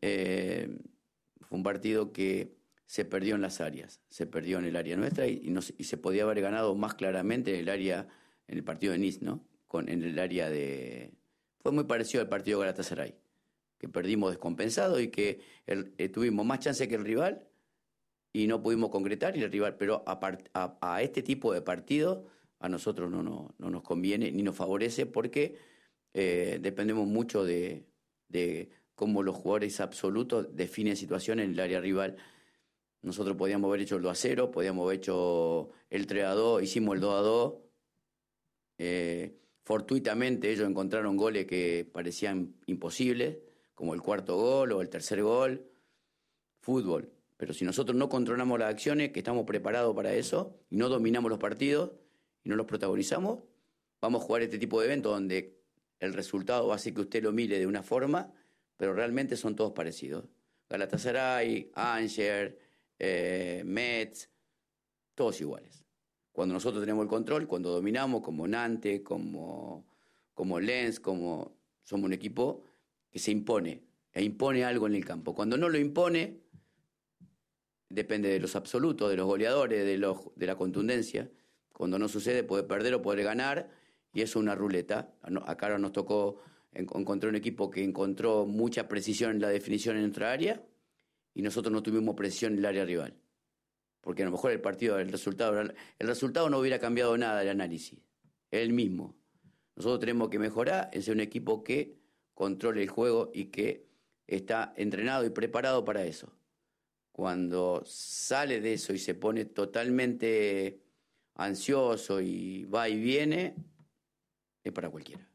eh, 0.00 0.78
fue 1.40 1.58
un 1.58 1.64
partido 1.64 2.12
que 2.12 2.56
se 2.86 3.04
perdió 3.04 3.34
en 3.34 3.40
las 3.40 3.60
áreas, 3.60 4.00
se 4.08 4.26
perdió 4.26 4.58
en 4.58 4.66
el 4.66 4.76
área 4.76 4.96
nuestra 4.96 5.26
y, 5.26 5.52
y, 5.78 5.84
se 5.84 5.96
podía 5.96 6.24
haber 6.24 6.42
ganado 6.42 6.74
más 6.74 6.94
claramente 6.94 7.54
en 7.54 7.60
el 7.60 7.68
área, 7.70 8.06
en 8.48 8.58
el 8.58 8.64
partido 8.64 8.92
de 8.92 8.98
Nice, 8.98 9.20
¿no? 9.22 9.46
Con, 9.66 9.88
en 9.88 10.02
el 10.02 10.18
área 10.18 10.50
de... 10.50 11.14
Fue 11.60 11.72
muy 11.72 11.84
parecido 11.84 12.22
al 12.22 12.28
partido 12.28 12.58
de 12.58 12.66
Galatasaray, 12.66 13.14
que 13.78 13.88
perdimos 13.88 14.30
descompensado 14.30 15.00
y 15.00 15.08
que 15.08 15.40
eh, 15.66 16.08
tuvimos 16.08 16.44
más 16.44 16.60
chance 16.60 16.88
que 16.88 16.94
el 16.96 17.04
rival 17.04 17.48
y 18.32 18.46
no 18.46 18.62
pudimos 18.62 18.90
concretar 18.90 19.36
y 19.36 19.42
el 19.42 19.52
rival, 19.52 19.76
pero 19.76 20.02
a, 20.06 20.78
a, 20.80 21.02
este 21.02 21.22
tipo 21.22 21.52
de 21.52 21.60
partido 21.60 22.26
a 22.58 22.68
nosotros 22.68 23.10
no, 23.10 23.22
no, 23.22 23.54
no, 23.58 23.70
nos 23.70 23.82
conviene 23.82 24.30
ni 24.32 24.42
nos 24.42 24.56
favorece 24.56 25.06
porque 25.06 25.58
eh, 26.14 26.58
dependemos 26.60 27.06
mucho 27.06 27.44
de, 27.44 27.86
de 28.28 28.70
cómo 28.94 29.22
los 29.22 29.36
jugadores 29.36 29.80
absolutos 29.80 30.54
definen 30.54 30.96
situaciones 30.96 31.46
en 31.46 31.52
el 31.52 31.60
área 31.60 31.80
rival. 31.80 32.16
Nosotros 33.02 33.36
podíamos 33.36 33.68
haber 33.68 33.80
hecho 33.80 33.96
el 33.96 34.02
2 34.02 34.12
a 34.12 34.14
0, 34.14 34.50
podíamos 34.50 34.84
haber 34.84 34.98
hecho 34.98 35.70
el 35.90 36.06
3 36.06 36.24
a 36.24 36.34
2, 36.34 36.62
hicimos 36.62 36.94
el 36.94 37.00
2 37.00 37.14
a 37.14 37.22
2. 37.22 37.54
Eh, 38.84 39.38
fortuitamente 39.62 40.50
ellos 40.50 40.68
encontraron 40.68 41.16
goles 41.16 41.46
que 41.46 41.88
parecían 41.90 42.56
imposibles, 42.66 43.38
como 43.74 43.94
el 43.94 44.02
cuarto 44.02 44.36
gol 44.36 44.72
o 44.72 44.80
el 44.80 44.88
tercer 44.88 45.22
gol. 45.22 45.70
Fútbol. 46.60 47.12
Pero 47.36 47.54
si 47.54 47.64
nosotros 47.64 47.96
no 47.96 48.08
controlamos 48.08 48.58
las 48.58 48.70
acciones, 48.70 49.12
que 49.12 49.20
estamos 49.20 49.44
preparados 49.44 49.94
para 49.94 50.14
eso, 50.14 50.58
y 50.70 50.76
no 50.76 50.88
dominamos 50.88 51.30
los 51.30 51.38
partidos 51.38 51.92
y 52.44 52.48
no 52.48 52.56
los 52.56 52.66
protagonizamos, 52.66 53.42
vamos 54.00 54.22
a 54.22 54.24
jugar 54.26 54.42
este 54.42 54.58
tipo 54.58 54.80
de 54.80 54.86
eventos 54.86 55.12
donde 55.12 55.60
el 56.00 56.12
resultado 56.12 56.68
va 56.68 56.76
a 56.76 56.78
ser 56.78 56.94
que 56.94 57.02
usted 57.02 57.22
lo 57.22 57.32
mire 57.32 57.58
de 57.58 57.66
una 57.66 57.82
forma 57.82 58.32
pero 58.82 58.94
realmente 58.94 59.36
son 59.36 59.54
todos 59.54 59.72
parecidos. 59.72 60.24
Galatasaray, 60.68 61.70
Angers, 61.74 62.52
eh, 62.98 63.62
Metz, 63.64 64.28
todos 65.14 65.40
iguales. 65.40 65.81
Cuando 66.32 66.54
nosotros 66.54 66.82
tenemos 66.82 67.02
el 67.02 67.08
control, 67.08 67.46
cuando 67.46 67.70
dominamos, 67.70 68.22
como 68.22 68.48
Nantes, 68.48 69.02
como, 69.02 69.86
como 70.34 70.58
Lens, 70.58 70.98
como 70.98 71.56
somos 71.82 72.06
un 72.06 72.12
equipo 72.12 72.64
que 73.10 73.18
se 73.18 73.30
impone, 73.30 73.82
e 74.12 74.22
impone 74.22 74.64
algo 74.64 74.86
en 74.86 74.94
el 74.94 75.04
campo. 75.04 75.34
Cuando 75.34 75.56
no 75.56 75.68
lo 75.68 75.78
impone, 75.78 76.40
depende 77.88 78.30
de 78.30 78.40
los 78.40 78.56
absolutos, 78.56 79.10
de 79.10 79.16
los 79.16 79.26
goleadores, 79.26 79.84
de, 79.84 79.98
los, 79.98 80.34
de 80.34 80.46
la 80.46 80.56
contundencia. 80.56 81.30
Cuando 81.72 81.98
no 81.98 82.08
sucede, 82.08 82.42
puede 82.42 82.62
perder 82.62 82.94
o 82.94 83.02
puede 83.02 83.22
ganar, 83.22 83.70
y 84.12 84.22
eso 84.22 84.38
es 84.38 84.42
una 84.42 84.54
ruleta. 84.54 85.14
Acá 85.22 85.66
ahora 85.66 85.78
nos 85.78 85.92
tocó 85.92 86.40
encontró 86.74 87.28
un 87.28 87.36
equipo 87.36 87.70
que 87.70 87.84
encontró 87.84 88.46
mucha 88.46 88.88
precisión 88.88 89.32
en 89.32 89.40
la 89.40 89.48
definición 89.48 89.96
en 89.96 90.02
nuestra 90.02 90.32
área 90.32 90.62
y 91.34 91.42
nosotros 91.42 91.72
no 91.72 91.82
tuvimos 91.82 92.14
precisión 92.14 92.54
en 92.54 92.60
el 92.60 92.66
área 92.66 92.84
rival. 92.84 93.14
Porque 94.02 94.22
a 94.22 94.26
lo 94.26 94.32
mejor 94.32 94.50
el 94.50 94.60
partido, 94.60 94.98
el 94.98 95.10
resultado, 95.10 95.58
el 95.60 96.06
resultado 96.06 96.50
no 96.50 96.58
hubiera 96.58 96.78
cambiado 96.78 97.16
nada 97.16 97.40
el 97.40 97.48
análisis, 97.48 97.98
es 98.50 98.60
el 98.60 98.74
mismo. 98.74 99.16
Nosotros 99.76 100.00
tenemos 100.00 100.28
que 100.28 100.38
mejorar 100.38 100.90
ser 100.92 101.14
un 101.14 101.20
equipo 101.20 101.64
que 101.64 101.96
controle 102.34 102.82
el 102.82 102.88
juego 102.88 103.30
y 103.32 103.46
que 103.46 103.86
está 104.26 104.74
entrenado 104.76 105.24
y 105.24 105.30
preparado 105.30 105.84
para 105.84 106.04
eso. 106.04 106.32
Cuando 107.12 107.82
sale 107.86 108.60
de 108.60 108.74
eso 108.74 108.92
y 108.92 108.98
se 108.98 109.14
pone 109.14 109.44
totalmente 109.44 110.82
ansioso 111.34 112.20
y 112.20 112.64
va 112.64 112.88
y 112.88 113.00
viene, 113.00 113.54
es 114.64 114.72
para 114.72 114.90
cualquiera. 114.90 115.31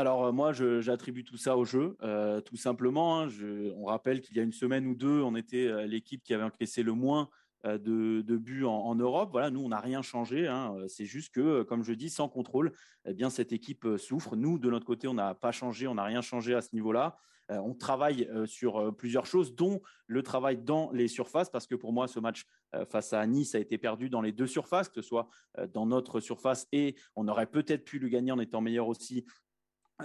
Alors 0.00 0.24
euh, 0.24 0.32
moi, 0.32 0.52
j'attribue 0.54 1.24
tout 1.24 1.36
ça 1.36 1.58
au 1.58 1.66
jeu, 1.66 1.98
euh, 2.02 2.40
tout 2.40 2.56
simplement. 2.56 3.20
Hein. 3.20 3.28
on 3.76 3.84
rappelle 3.84 4.22
qu'il 4.22 4.34
y 4.34 4.40
a 4.40 4.42
une 4.42 4.52
semaine 4.52 4.86
ou 4.86 4.94
deux, 4.94 5.20
on 5.20 5.36
était 5.36 5.66
euh, 5.66 5.86
l'équipe 5.86 6.22
qui 6.22 6.32
avait 6.32 6.44
encaissé 6.44 6.82
le 6.82 6.94
moins 6.94 7.28
de, 7.64 8.22
buts 8.38 8.64
en, 8.64 8.94
Europe. 8.94 9.28
Voilà, 9.32 9.50
nous, 9.50 9.60
on 9.60 9.68
n'a 9.68 9.80
rien 9.80 10.00
changé. 10.00 10.48
Hein. 10.48 10.74
C'est 10.88 11.04
juste 11.04 11.34
que, 11.34 11.62
comme 11.62 11.82
je 11.84 11.92
dis, 11.92 12.08
sans 12.08 12.26
contrôle, 12.26 12.72
eh 13.04 13.12
bien 13.12 13.28
cette 13.28 13.52
équipe 13.52 13.86
souffre. 13.98 14.34
Nous, 14.34 14.58
de 14.58 14.70
notre 14.70 14.86
côté, 14.86 15.06
on 15.08 15.12
n'a 15.12 15.34
pas 15.34 15.52
changé, 15.52 15.86
on 15.86 15.96
n'a 15.96 16.04
rien 16.04 16.22
changé 16.22 16.54
à 16.54 16.62
ce 16.62 16.70
niveau-là. 16.72 17.18
on 17.50 17.74
travaille 17.74 18.26
sur 18.46 18.96
plusieurs 18.96 19.26
choses, 19.26 19.54
dont 19.54 19.82
le 20.06 20.22
travail 20.22 20.56
dans 20.56 20.90
les 20.92 21.06
surfaces, 21.06 21.50
parce 21.50 21.66
que 21.66 21.74
pour 21.74 21.92
moi, 21.92 22.08
ce 22.08 22.18
match 22.18 22.46
face 22.88 23.12
à 23.12 23.26
Nice 23.26 23.54
a 23.54 23.58
été 23.58 23.76
perdu 23.76 24.08
dans 24.08 24.22
les 24.22 24.32
deux 24.32 24.46
surfaces, 24.46 24.88
que 24.88 25.02
ce 25.02 25.06
soit 25.06 25.28
dans 25.74 25.84
notre 25.84 26.20
surface 26.20 26.66
et 26.72 26.94
on 27.14 27.28
aurait 27.28 27.50
peut-être 27.50 27.84
pu 27.84 27.98
le 27.98 28.08
gagner 28.08 28.32
en 28.32 28.40
étant 28.40 28.62
meilleur 28.62 28.88
aussi 28.88 29.26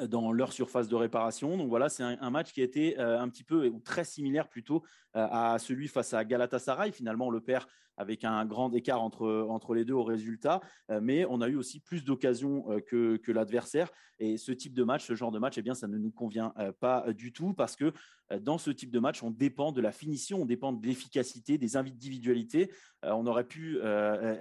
dans 0.09 0.31
leur 0.31 0.53
surface 0.53 0.87
de 0.87 0.95
réparation. 0.95 1.57
Donc 1.57 1.69
voilà, 1.69 1.89
c'est 1.89 2.03
un, 2.03 2.29
match 2.29 2.53
qui 2.53 2.61
a 2.61 2.63
été 2.63 2.97
un 2.97 3.27
petit 3.29 3.43
peu 3.43 3.67
ou 3.67 3.79
très 3.79 4.03
similaire 4.03 4.47
plutôt 4.47 4.83
à 5.13 5.57
celui 5.59 5.87
face 5.87 6.13
à 6.13 6.23
Galatasaray. 6.23 6.91
Finalement, 6.91 7.29
le 7.29 7.41
perd 7.41 7.65
avec 7.97 8.23
un 8.23 8.45
grand 8.45 8.73
écart 8.73 9.01
entre, 9.01 9.47
entre 9.49 9.73
les 9.73 9.85
deux 9.85 9.93
au 9.93 10.03
résultat, 10.03 10.61
euh, 10.91 10.99
mais 11.01 11.25
on 11.29 11.41
a 11.41 11.47
eu 11.47 11.55
aussi 11.55 11.79
plus 11.79 12.03
d'occasions 12.03 12.65
euh, 12.69 12.79
que, 12.79 13.17
que 13.17 13.31
l'adversaire. 13.31 13.91
Et 14.19 14.37
ce 14.37 14.51
type 14.51 14.73
de 14.73 14.83
match, 14.83 15.05
ce 15.05 15.15
genre 15.15 15.31
de 15.31 15.39
match, 15.39 15.57
eh 15.57 15.61
bien, 15.61 15.73
ça 15.73 15.87
ne 15.87 15.97
nous 15.97 16.11
convient 16.11 16.53
euh, 16.57 16.71
pas 16.71 17.11
du 17.13 17.33
tout 17.33 17.53
parce 17.53 17.75
que 17.75 17.93
dans 18.41 18.57
ce 18.57 18.71
type 18.71 18.89
de 18.89 18.99
match, 18.99 19.21
on 19.21 19.29
dépend 19.29 19.71
de 19.71 19.81
la 19.81 19.91
finition, 19.91 20.41
on 20.41 20.45
dépend 20.45 20.73
de 20.73 20.83
l'efficacité, 20.83 21.59
des 21.59 21.77
individualités. 21.77 22.71
on 23.03 23.27
aurait 23.27 23.43
pu 23.43 23.79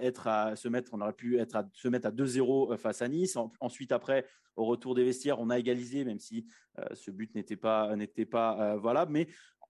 être 0.01 0.25
à 0.27 0.55
se 0.55 0.67
mettre, 0.67 0.95
on 0.95 1.01
aurait 1.01 1.13
pu 1.13 1.37
être 1.37 1.55
à 1.55 1.69
se 1.71 1.87
mettre 1.87 2.07
à 2.07 2.11
2-0 2.11 2.77
face 2.77 3.03
à 3.03 3.07
Nice. 3.07 3.37
ensuite, 3.59 3.91
après, 3.91 4.25
au 4.55 4.65
retour 4.65 4.95
des 4.95 5.03
vestiaires, 5.03 5.39
on 5.39 5.51
a 5.51 5.59
égalisé, 5.59 6.03
même 6.03 6.17
si 6.17 6.47
ce 6.95 7.11
but 7.11 7.35
n'était 7.35 7.57
pas 7.57 7.95
n'était 7.95 8.25
pas. 8.25 8.75
Mais 9.07 9.27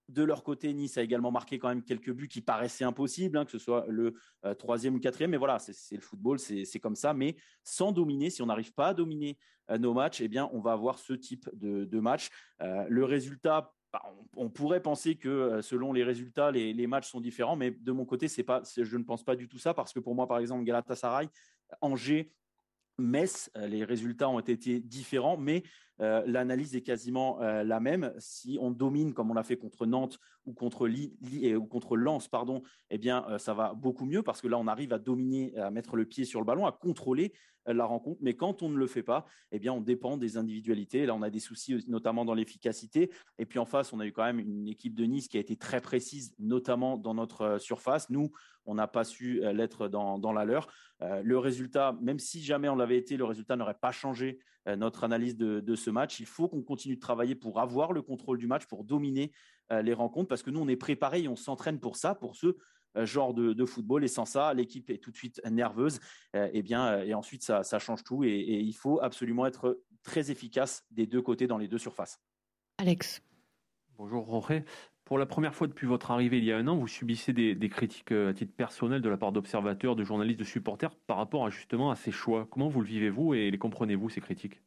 de 0.08 0.22
leur 0.22 0.44
côté, 0.44 0.72
Nice 0.72 0.98
a 0.98 1.02
également 1.02 1.32
marqué 1.32 1.58
quand 1.58 1.68
même 1.68 1.82
quelques 1.82 2.12
buts 2.12 2.28
qui 2.28 2.40
paraissaient 2.40 2.84
impossibles, 2.84 3.36
hein, 3.36 3.44
que 3.44 3.50
ce 3.50 3.58
soit 3.58 3.86
le 3.88 4.14
euh, 4.44 4.54
troisième 4.54 4.94
ou 4.94 5.00
quatrième. 5.00 5.30
Mais 5.30 5.36
voilà, 5.36 5.58
c'est 5.58 5.96
le 5.96 6.00
football, 6.00 6.38
c'est 6.38 6.80
comme 6.80 6.94
ça. 6.94 7.12
Mais 7.12 7.36
sans 7.64 7.92
dominer, 7.92 8.30
si 8.30 8.42
on 8.42 8.46
n'arrive 8.46 8.72
pas 8.72 8.88
à 8.88 8.94
dominer 8.94 9.36
euh, 9.70 9.78
nos 9.78 9.94
matchs, 9.94 10.20
eh 10.20 10.28
bien, 10.28 10.48
on 10.52 10.60
va 10.60 10.72
avoir 10.72 10.98
ce 10.98 11.12
type 11.12 11.48
de, 11.54 12.00
match. 12.00 12.28
Euh, 12.62 12.86
le 12.88 13.04
résultat, 13.04 13.72
bah, 13.92 14.02
on, 14.36 14.48
pourrait 14.48 14.82
penser 14.82 15.16
que 15.16 15.60
selon 15.60 15.92
les 15.92 16.04
résultats, 16.04 16.52
les, 16.52 16.86
matchs 16.86 17.10
sont 17.10 17.20
différents. 17.20 17.56
Mais 17.56 17.72
de 17.72 17.92
mon 17.92 18.04
côté, 18.04 18.28
pas, 18.44 18.62
je 18.76 18.96
ne 18.96 19.04
pense 19.04 19.24
pas 19.24 19.34
du 19.34 19.48
tout 19.48 19.58
ça 19.58 19.74
parce 19.74 19.92
que 19.92 19.98
pour 19.98 20.14
moi, 20.14 20.28
par 20.28 20.38
exemple, 20.38 20.64
Galatasaray, 20.64 21.28
Angers, 21.80 22.32
Metz, 22.98 23.50
les 23.54 23.84
résultats 23.84 24.28
ont 24.28 24.38
été 24.38 24.80
différents, 24.80 25.36
mais 25.36 25.64
euh, 26.00 26.22
l'analyse 26.26 26.76
est 26.76 26.82
quasiment 26.82 27.40
euh, 27.40 27.62
la 27.64 27.80
même. 27.80 28.12
Si 28.18 28.58
on 28.60 28.70
domine 28.70 29.14
comme 29.14 29.30
on 29.30 29.34
l'a 29.34 29.42
fait 29.42 29.56
contre 29.56 29.86
Nantes 29.86 30.18
ou 30.44 30.52
contre, 30.52 30.88
ou 30.88 31.66
contre 31.66 31.96
Lens, 31.96 32.28
pardon, 32.28 32.62
eh 32.90 32.98
bien, 32.98 33.24
euh, 33.28 33.38
ça 33.38 33.54
va 33.54 33.74
beaucoup 33.74 34.04
mieux 34.04 34.22
parce 34.22 34.40
que 34.40 34.48
là, 34.48 34.58
on 34.58 34.66
arrive 34.66 34.92
à 34.92 34.98
dominer, 34.98 35.56
à 35.56 35.70
mettre 35.70 35.96
le 35.96 36.04
pied 36.04 36.24
sur 36.24 36.40
le 36.40 36.46
ballon, 36.46 36.66
à 36.66 36.72
contrôler 36.72 37.32
la 37.68 37.84
rencontre. 37.84 38.18
Mais 38.22 38.34
quand 38.34 38.62
on 38.62 38.68
ne 38.68 38.76
le 38.76 38.86
fait 38.86 39.02
pas, 39.02 39.26
eh 39.50 39.58
bien, 39.58 39.72
on 39.72 39.80
dépend 39.80 40.16
des 40.16 40.36
individualités. 40.36 41.04
Là, 41.04 41.16
on 41.16 41.22
a 41.22 41.30
des 41.30 41.40
soucis, 41.40 41.84
notamment 41.88 42.24
dans 42.24 42.34
l'efficacité. 42.34 43.10
Et 43.38 43.46
puis 43.46 43.58
en 43.58 43.64
face, 43.64 43.92
on 43.92 43.98
a 43.98 44.06
eu 44.06 44.12
quand 44.12 44.22
même 44.22 44.38
une 44.38 44.68
équipe 44.68 44.94
de 44.94 45.02
Nice 45.02 45.26
qui 45.26 45.36
a 45.36 45.40
été 45.40 45.56
très 45.56 45.80
précise, 45.80 46.32
notamment 46.38 46.96
dans 46.96 47.12
notre 47.12 47.58
surface. 47.58 48.08
Nous, 48.08 48.30
on 48.66 48.76
n'a 48.76 48.86
pas 48.86 49.02
su 49.02 49.40
l'être 49.52 49.88
dans, 49.88 50.16
dans, 50.16 50.32
la 50.32 50.44
leur. 50.44 50.68
le 51.00 51.38
résultat, 51.38 51.96
même 52.00 52.20
si 52.20 52.40
jamais 52.40 52.68
on 52.68 52.76
l'avait 52.76 52.98
été, 52.98 53.16
le 53.16 53.24
résultat 53.24 53.56
n'aurait 53.56 53.74
pas 53.74 53.90
changé 53.90 54.38
notre 54.74 55.04
analyse 55.04 55.36
de, 55.36 55.60
de 55.60 55.74
ce 55.76 55.90
match. 55.90 56.18
Il 56.18 56.26
faut 56.26 56.48
qu'on 56.48 56.62
continue 56.62 56.96
de 56.96 57.00
travailler 57.00 57.34
pour 57.34 57.60
avoir 57.60 57.92
le 57.92 58.02
contrôle 58.02 58.38
du 58.38 58.46
match, 58.46 58.66
pour 58.66 58.84
dominer 58.84 59.32
euh, 59.72 59.82
les 59.82 59.92
rencontres, 59.92 60.28
parce 60.28 60.42
que 60.42 60.50
nous, 60.50 60.60
on 60.60 60.68
est 60.68 60.76
préparé 60.76 61.22
et 61.22 61.28
on 61.28 61.36
s'entraîne 61.36 61.80
pour 61.80 61.96
ça, 61.96 62.14
pour 62.14 62.36
ce 62.36 62.56
euh, 62.96 63.06
genre 63.06 63.34
de, 63.34 63.64
football. 63.64 64.04
Et 64.04 64.08
sans 64.08 64.24
ça, 64.24 64.54
l'équipe 64.54 64.90
est 64.90 64.98
tout 64.98 65.10
de 65.10 65.16
suite 65.16 65.40
nerveuse. 65.50 66.00
Euh, 66.34 66.48
et 66.52 66.62
bien, 66.62 67.02
et 67.02 67.14
ensuite, 67.14 67.42
ça, 67.42 67.78
change 67.78 68.04
tout. 68.04 68.24
Et, 68.24 68.28
et 68.28 68.60
il 68.60 68.74
faut 68.74 69.00
absolument 69.00 69.46
être 69.46 69.82
très 70.02 70.30
efficace 70.30 70.84
des 70.90 71.06
deux 71.06 71.22
côtés 71.22 71.46
dans 71.46 71.58
les 71.58 71.68
deux 71.68 71.78
surfaces. 71.78 72.20
Alex. 72.78 73.22
Bonjour 73.96 74.26
Jorge. 74.26 74.62
Pour 75.06 75.18
la 75.18 75.26
première 75.26 75.54
fois 75.54 75.68
depuis 75.68 75.86
votre 75.86 76.10
arrivée 76.10 76.38
il 76.38 76.44
y 76.44 76.50
a 76.50 76.56
un 76.58 76.66
an, 76.66 76.74
vous 76.74 76.88
subissez 76.88 77.32
des, 77.32 77.68
critiques 77.68 78.10
à 78.10 78.34
titre 78.34 78.52
personnel 78.52 79.00
de 79.00 79.08
la 79.08 79.16
part 79.16 79.30
d'observateurs, 79.30 79.94
de 79.94 80.02
journalistes, 80.02 80.40
de 80.40 80.44
supporters 80.44 80.96
par 81.06 81.18
rapport 81.18 81.46
à, 81.46 81.50
justement 81.50 81.92
à 81.92 81.94
ces 81.94 82.10
choix. 82.10 82.48
Comment 82.50 82.68
vous 82.68 82.80
le 82.80 82.88
vivez-vous 82.88 83.32
et 83.34 83.48
les 83.52 83.56
comprenez-vous, 83.56 84.10
ces 84.10 84.20
critiques? 84.20 84.60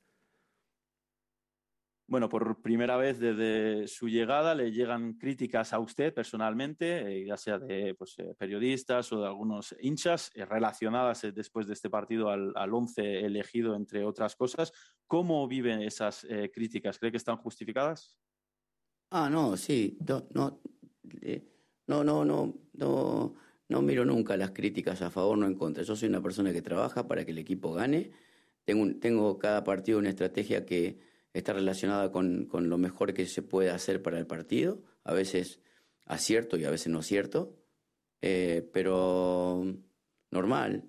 Bueno, 2.07 2.29
por 2.29 2.61
primera 2.61 2.95
vez 2.95 3.19
desde 3.19 3.85
su 3.89 4.07
llegada 4.07 4.55
le 4.55 4.71
llegan 4.71 5.13
críticas 5.13 5.73
a 5.73 5.79
usted 5.79 6.13
personalmente, 6.13 7.19
eh, 7.19 7.25
ya 7.25 7.35
sea 7.35 7.59
de 7.59 7.93
pues, 7.95 8.17
eh, 8.17 8.33
periodistas 8.37 9.11
o 9.11 9.19
de 9.19 9.27
algunos 9.27 9.75
hinchas, 9.81 10.31
eh, 10.35 10.45
relacionadas 10.45 11.21
después 11.35 11.67
de 11.67 11.73
este 11.73 11.89
partido 11.89 12.29
al, 12.29 12.53
al, 12.55 12.73
once 12.73 13.25
elegido, 13.25 13.75
entre 13.75 14.05
otras 14.05 14.37
cosas. 14.37 14.71
¿Cómo 15.05 15.45
viven 15.49 15.81
esas 15.81 16.25
críticas? 16.53 16.97
¿Cree 16.97 17.11
que 17.11 17.17
están 17.17 17.35
justificadas? 17.35 18.17
Ah, 19.11 19.29
no, 19.29 19.57
sí. 19.57 19.97
No, 20.07 20.25
no, 20.33 20.59
no, 21.87 22.03
no, 22.03 22.25
no, 22.25 22.55
no, 22.73 23.35
no 23.67 23.81
miro 23.81 24.05
nunca 24.05 24.37
las 24.37 24.51
críticas 24.51 25.01
a 25.01 25.09
favor 25.09 25.37
o 25.39 25.45
en 25.45 25.55
contra. 25.55 25.83
Yo 25.83 25.95
soy 25.95 26.09
una 26.09 26.21
persona 26.21 26.53
que 26.53 26.61
trabaja 26.61 27.07
para 27.07 27.25
que 27.25 27.31
el 27.31 27.37
equipo 27.37 27.73
gane. 27.73 28.11
Tengo, 28.65 28.95
tengo 28.99 29.39
cada 29.39 29.63
partido 29.63 29.99
una 29.99 30.09
estrategia 30.09 30.65
que 30.65 30.99
está 31.33 31.53
relacionada 31.53 32.11
con, 32.11 32.45
con, 32.45 32.69
lo 32.69 32.77
mejor 32.77 33.13
que 33.13 33.25
se 33.25 33.41
puede 33.41 33.69
hacer 33.69 34.01
para 34.01 34.19
el 34.19 34.27
partido, 34.27 34.83
a 35.03 35.13
veces 35.13 35.59
acierto 36.05 36.57
y 36.57 36.65
a 36.65 36.71
veces 36.71 36.87
no 36.89 36.99
acierto, 36.99 37.55
eh, 38.21 38.67
pero 38.73 39.65
normal, 40.31 40.83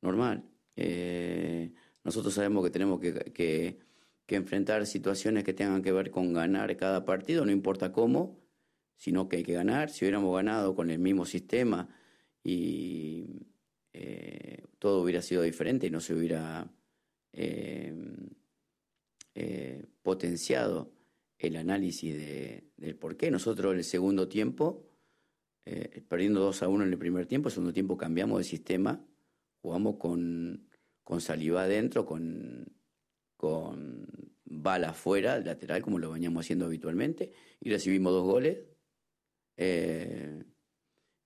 normal. 0.00 0.44
Eh, 0.76 1.72
nosotros 2.04 2.34
sabemos 2.34 2.64
que 2.64 2.70
tenemos 2.70 3.00
que, 3.00 3.78
que, 4.26 4.36
enfrentar 4.36 4.86
situaciones 4.86 5.44
que 5.44 5.54
tengan 5.54 5.82
que 5.82 5.92
ver 5.92 6.10
con 6.10 6.32
ganar 6.32 6.76
cada 6.76 7.04
partido, 7.04 7.44
no 7.44 7.52
importa 7.52 7.92
cómo, 7.92 8.40
sino 8.96 9.28
que 9.28 9.38
hay 9.38 9.42
que 9.42 9.52
ganar. 9.52 9.90
Si 9.90 10.04
hubiéramos 10.04 10.34
ganado 10.34 10.74
con 10.74 10.90
el 10.90 10.98
mismo 10.98 11.24
sistema 11.26 11.88
y 12.42 13.46
eh, 13.92 14.64
todo 14.78 15.02
hubiera 15.02 15.22
sido 15.22 15.42
diferente 15.42 15.86
y 15.86 15.90
no 15.90 16.00
se 16.00 16.14
hubiera 16.14 16.70
eh, 17.32 17.94
potenciado 20.02 20.92
el 21.38 21.56
análisis 21.56 22.14
de, 22.14 22.70
del 22.76 22.96
por 22.96 23.16
qué. 23.16 23.30
Nosotros 23.30 23.72
en 23.72 23.78
el 23.78 23.84
segundo 23.84 24.28
tiempo, 24.28 24.88
eh, 25.64 26.02
perdiendo 26.08 26.40
2 26.40 26.62
a 26.62 26.68
1 26.68 26.84
en 26.84 26.92
el 26.92 26.98
primer 26.98 27.26
tiempo, 27.26 27.48
en 27.48 27.50
el 27.50 27.54
segundo 27.54 27.72
tiempo 27.72 27.96
cambiamos 27.96 28.38
de 28.38 28.44
sistema, 28.44 29.04
jugamos 29.62 29.96
con, 29.96 30.68
con 31.02 31.20
saliva 31.20 31.62
adentro, 31.62 32.04
con, 32.04 32.72
con 33.44 34.06
bala 34.46 34.90
afuera, 34.90 35.38
lateral, 35.40 35.82
como 35.82 35.98
lo 35.98 36.12
veníamos 36.12 36.46
haciendo 36.46 36.64
habitualmente, 36.64 37.32
y 37.60 37.70
recibimos 37.70 38.12
dos 38.12 38.24
goles. 38.24 38.58
Eh, 39.56 40.42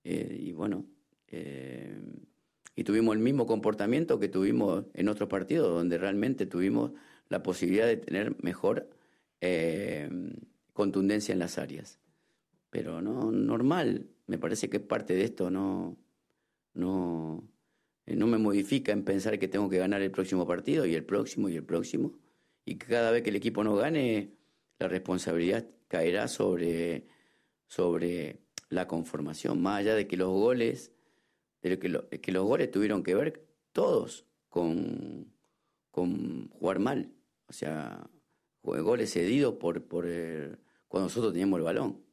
y 0.03 0.51
bueno, 0.53 0.85
y 2.75 2.83
tuvimos 2.83 3.15
el 3.15 3.21
mismo 3.21 3.45
comportamiento 3.45 4.19
que 4.19 4.27
tuvimos 4.27 4.85
en 4.93 5.07
otros 5.07 5.29
partidos, 5.29 5.69
donde 5.73 5.97
realmente 5.97 6.45
tuvimos 6.45 6.91
la 7.29 7.41
posibilidad 7.41 7.87
de 7.87 7.97
tener 7.97 8.35
mejor 8.43 8.89
eh, 9.39 10.09
contundencia 10.73 11.31
en 11.31 11.39
las 11.39 11.57
áreas. 11.57 11.99
Pero 12.69 13.01
no, 13.01 13.31
normal, 13.31 14.07
me 14.27 14.37
parece 14.37 14.69
que 14.69 14.79
parte 14.79 15.13
de 15.13 15.23
esto 15.23 15.49
no, 15.49 15.97
no, 16.73 17.43
eh, 17.43 17.58
no 18.15 18.27
me 18.27 18.37
modifica 18.37 18.91
en 18.91 19.03
pensar 19.03 19.39
que 19.39 19.47
tengo 19.47 19.69
que 19.69 19.77
ganar 19.77 20.01
el 20.01 20.11
próximo 20.11 20.47
partido 20.47 20.85
y 20.85 20.95
el 20.95 21.05
próximo 21.05 21.49
y 21.49 21.55
el 21.55 21.63
próximo. 21.63 22.13
Y 22.65 22.75
cada 22.77 23.11
vez 23.11 23.23
que 23.23 23.29
el 23.29 23.35
equipo 23.35 23.63
no 23.63 23.75
gane, 23.75 24.33
la 24.77 24.87
responsabilidad 24.87 25.65
caerá 25.87 26.27
sobre, 26.27 27.07
sobre 27.67 28.39
la 28.69 28.87
conformación, 28.87 29.61
más 29.61 29.79
allá 29.79 29.95
de 29.95 30.07
que 30.07 30.17
los 30.17 30.29
goles, 30.29 30.91
de 31.61 31.79
que, 31.79 32.19
que 32.19 32.31
los 32.31 32.45
goles 32.45 32.71
tuvieron 32.71 33.03
que 33.03 33.15
ver 33.15 33.47
todos 33.71 34.25
con, 34.49 35.33
con 35.91 36.49
jugar 36.49 36.79
mal. 36.79 37.13
O 37.47 37.53
sea, 37.53 38.09
goles 38.61 39.11
cedidos 39.11 39.55
por, 39.55 39.83
por 39.85 40.05
cuando 40.87 41.07
nosotros 41.07 41.33
teníamos 41.33 41.59
el 41.59 41.63
balón. 41.63 42.03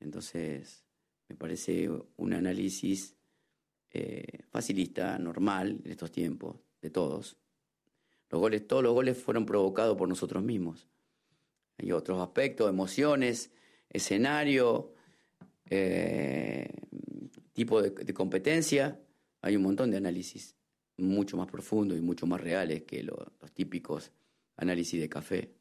Entonces, 0.00 0.84
me 1.28 1.36
parece 1.36 1.90
un 2.16 2.32
análisis 2.32 3.17
eh, 3.90 4.42
facilista, 4.50 5.18
normal 5.18 5.80
en 5.84 5.90
estos 5.90 6.12
tiempos, 6.12 6.56
de 6.80 6.90
todos. 6.90 7.36
Los 8.30 8.40
goles, 8.40 8.66
todos 8.66 8.82
los 8.82 8.92
goles 8.92 9.16
fueron 9.16 9.46
provocados 9.46 9.96
por 9.96 10.08
nosotros 10.08 10.42
mismos. 10.42 10.86
Hay 11.78 11.92
otros 11.92 12.20
aspectos, 12.20 12.68
emociones, 12.68 13.50
escenario, 13.88 14.92
eh, 15.70 16.70
tipo 17.52 17.80
de, 17.80 18.14
competencia. 18.14 19.00
Hay 19.40 19.56
un 19.56 19.62
montón 19.62 19.90
de 19.90 19.96
análisis 19.96 20.56
mucho 20.96 21.36
más 21.36 21.46
profundos 21.46 21.96
y 21.96 22.00
mucho 22.00 22.26
más 22.26 22.40
reales 22.40 22.82
que 22.82 23.02
los 23.02 23.16
típicos 23.54 24.12
análisis 24.56 25.00
de 25.00 25.08
café. 25.08 25.57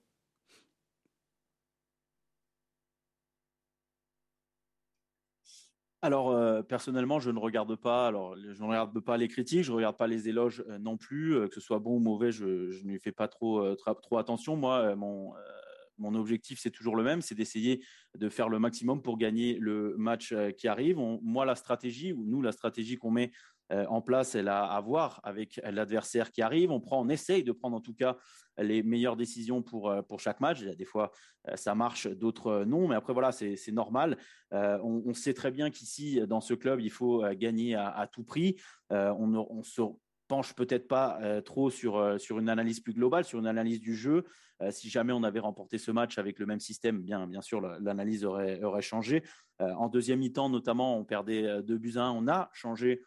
Alors 6.03 6.29
euh, 6.29 6.61
personnellement, 6.61 7.19
je 7.19 7.31
ne 7.31 7.39
regarde 7.39 7.75
pas. 7.75 8.07
Alors, 8.07 8.35
je 8.37 8.61
ne 8.61 8.67
regarde 8.67 8.99
pas 8.99 9.17
les 9.17 9.27
critiques, 9.27 9.63
je 9.63 9.71
ne 9.71 9.77
regarde 9.77 9.97
pas 9.97 10.07
les 10.07 10.29
éloges 10.29 10.63
euh, 10.69 10.77
non 10.77 10.95
plus, 10.95 11.35
euh, 11.35 11.47
que 11.47 11.55
ce 11.55 11.61
soit 11.61 11.79
bon 11.79 11.95
ou 11.95 11.99
mauvais. 11.99 12.31
Je, 12.31 12.69
je 12.69 12.83
n'y 12.85 12.99
fais 12.99 13.11
pas 13.11 13.27
trop, 13.27 13.75
attention. 14.17 14.55
Moi, 14.55 14.95
mon 14.95 16.13
objectif, 16.13 16.59
c'est 16.61 16.69
toujours 16.69 16.95
le 16.95 17.01
même, 17.01 17.21
c'est 17.21 17.33
d'essayer 17.33 17.83
de 18.15 18.29
faire 18.29 18.49
le 18.49 18.59
maximum 18.59 19.01
pour 19.01 19.17
gagner 19.17 19.57
le 19.59 19.95
match 19.97 20.35
qui 20.57 20.67
arrive. 20.67 20.97
moi, 20.97 21.45
la 21.45 21.55
stratégie, 21.55 22.13
ou 22.13 22.23
nous, 22.27 22.43
la 22.43 22.51
stratégie 22.51 22.97
qu'on 22.97 23.09
met 23.09 23.31
en 23.71 24.01
place, 24.01 24.35
elle 24.35 24.47
a 24.47 24.63
à 24.63 24.79
voir 24.81 25.19
avec 25.23 25.59
l'adversaire 25.63 26.31
qui 26.31 26.41
arrive. 26.41 26.71
On 26.71 26.79
prend, 26.79 27.01
on 27.01 27.09
essaye 27.09 27.43
de 27.43 27.51
prendre 27.51 27.75
en 27.75 27.81
tout 27.81 27.93
cas 27.93 28.17
les 28.57 28.81
meilleures 28.81 29.17
décisions 29.17 29.61
pour, 29.61 29.93
pour 30.07 30.19
chaque 30.19 30.39
match. 30.39 30.63
Des 30.63 30.85
fois, 30.85 31.11
ça 31.55 31.75
marche, 31.75 32.07
d'autres 32.07 32.63
non. 32.65 32.87
Mais 32.87 32.95
après, 32.95 33.13
voilà, 33.13 33.31
c'est 33.31 33.71
normal. 33.71 34.17
On, 34.51 35.13
sait 35.13 35.33
très 35.33 35.51
bien 35.51 35.69
qu'ici, 35.69 36.21
dans 36.27 36.41
ce 36.41 36.53
club, 36.53 36.79
il 36.79 36.91
faut 36.91 37.23
gagner 37.35 37.75
à, 37.75 38.07
tout 38.11 38.23
prix. 38.23 38.55
On, 38.89 39.33
on 39.49 39.63
se 39.63 39.81
penche 40.27 40.53
peut-être 40.53 40.87
pas 40.87 41.19
trop 41.43 41.69
sur, 41.69 42.19
sur 42.19 42.39
une 42.39 42.49
analyse 42.49 42.79
plus 42.79 42.93
globale, 42.93 43.25
sur 43.25 43.39
une 43.39 43.47
analyse 43.47 43.79
du 43.79 43.95
jeu. 43.95 44.23
si 44.69 44.89
jamais 44.89 45.13
on 45.13 45.23
avait 45.23 45.39
remporté 45.39 45.77
ce 45.77 45.91
match 45.91 46.17
avec 46.17 46.39
le 46.39 46.45
même 46.45 46.59
système, 46.59 47.01
bien, 47.01 47.27
bien 47.27 47.41
sûr, 47.41 47.61
l'analyse 47.61 48.25
aurait, 48.25 48.63
aurait 48.63 48.81
changé. 48.81 49.23
en 49.59 49.87
deuxième 49.87 50.19
mi-temps, 50.19 50.49
notamment, 50.49 50.97
on 50.97 51.05
perdait 51.05 51.61
deux 51.63 51.77
buts 51.77 51.97
à 51.97 52.03
1. 52.03 52.11
On 52.11 52.27
a 52.27 52.49
changé 52.53 53.03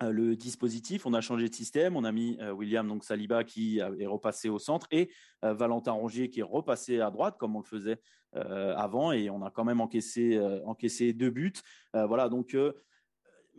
le 0.00 0.36
dispositif, 0.36 1.06
on 1.06 1.14
a 1.14 1.20
changé 1.20 1.48
de 1.48 1.54
système, 1.54 1.96
on 1.96 2.04
a 2.04 2.12
mis 2.12 2.38
William 2.54 2.86
donc 2.86 3.04
Saliba 3.04 3.42
qui 3.42 3.78
est 3.78 4.06
repassé 4.06 4.48
au 4.48 4.58
centre 4.58 4.86
et 4.92 5.10
Valentin 5.42 5.92
Rongier 5.92 6.30
qui 6.30 6.40
est 6.40 6.44
repassé 6.44 7.00
à 7.00 7.10
droite 7.10 7.36
comme 7.36 7.56
on 7.56 7.60
le 7.60 7.64
faisait 7.64 8.00
avant 8.32 9.10
et 9.10 9.28
on 9.28 9.42
a 9.42 9.50
quand 9.50 9.64
même 9.64 9.80
encaissé 9.80 10.40
encaissé 10.64 11.12
deux 11.12 11.30
buts. 11.30 11.52
voilà 11.94 12.28
donc 12.28 12.54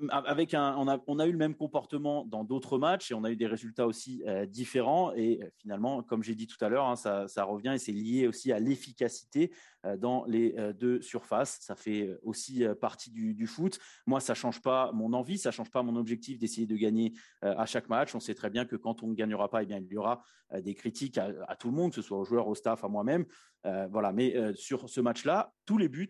avec 0.10 0.54
un, 0.54 0.76
on, 0.78 0.88
a, 0.88 1.00
on 1.08 1.20
a 1.20 1.28
eu 1.28 1.32
le 1.32 1.38
même 1.38 1.56
comportement 1.56 2.26
dans 2.26 2.44
d'autres 2.44 2.78
matchs 2.78 3.12
et 3.12 3.14
on 3.14 3.24
a 3.24 3.32
eu 3.32 3.36
des 3.36 3.48
résultats 3.48 3.88
aussi 3.88 4.24
euh, 4.28 4.46
différents. 4.46 5.14
Et 5.14 5.40
euh, 5.42 5.50
finalement, 5.58 6.04
comme 6.04 6.24
j'ai 6.24 6.36
dit 6.36 6.48
tout 6.48 6.64
à 6.64 6.70
l'heure, 6.70 6.86
hein, 6.86 6.96
ça, 6.96 7.28
ça, 7.28 7.44
revient 7.44 7.74
et 7.76 7.80
c'est 7.80 7.92
lié 7.92 8.28
aussi 8.28 8.52
à 8.52 8.60
l'efficacité 8.60 9.52
euh, 9.79 9.79
dans 9.98 10.26
les 10.26 10.56
deux 10.78 11.02
surfaces. 11.02 11.60
Ça 11.62 11.76
fait 11.76 12.18
aussi 12.24 12.64
partie 12.82 13.12
du, 13.12 13.48
foot. 13.48 13.80
Moi, 14.06 14.20
ça 14.20 14.34
change 14.34 14.62
pas 14.62 14.92
mon 14.94 15.14
envie, 15.14 15.38
ça 15.38 15.52
change 15.52 15.72
pas 15.72 15.84
mon 15.84 15.96
objectif 15.96 16.38
d'essayer 16.38 16.68
de 16.68 16.76
gagner 16.76 17.14
à 17.42 17.66
chaque 17.66 17.90
match. 17.90 18.14
On 18.16 18.20
sait 18.20 18.36
très 18.36 18.50
bien 18.50 18.66
que 18.66 18.76
quand 18.76 19.04
on 19.04 19.08
ne 19.08 19.14
gagnera 19.14 19.50
pas, 19.50 19.64
eh 19.64 19.66
bien, 19.66 19.78
il 19.80 19.88
y 19.88 19.98
aura 19.98 20.22
des 20.54 20.74
critiques 20.74 21.18
à, 21.18 21.56
tout 21.56 21.70
le 21.70 21.76
monde, 21.76 21.92
que 21.92 21.96
ce 21.96 22.02
soit 22.02 22.18
aux 22.18 22.26
joueurs, 22.26 22.48
au 22.48 22.56
staff, 22.56 22.84
à 22.84 22.88
moi-même. 22.88 23.26
voilà. 23.64 24.12
Mais 24.12 24.36
sur 24.56 24.90
ce 24.90 25.02
match-là, 25.02 25.54
tous 25.66 25.78
les 25.78 25.88
buts, 25.88 26.10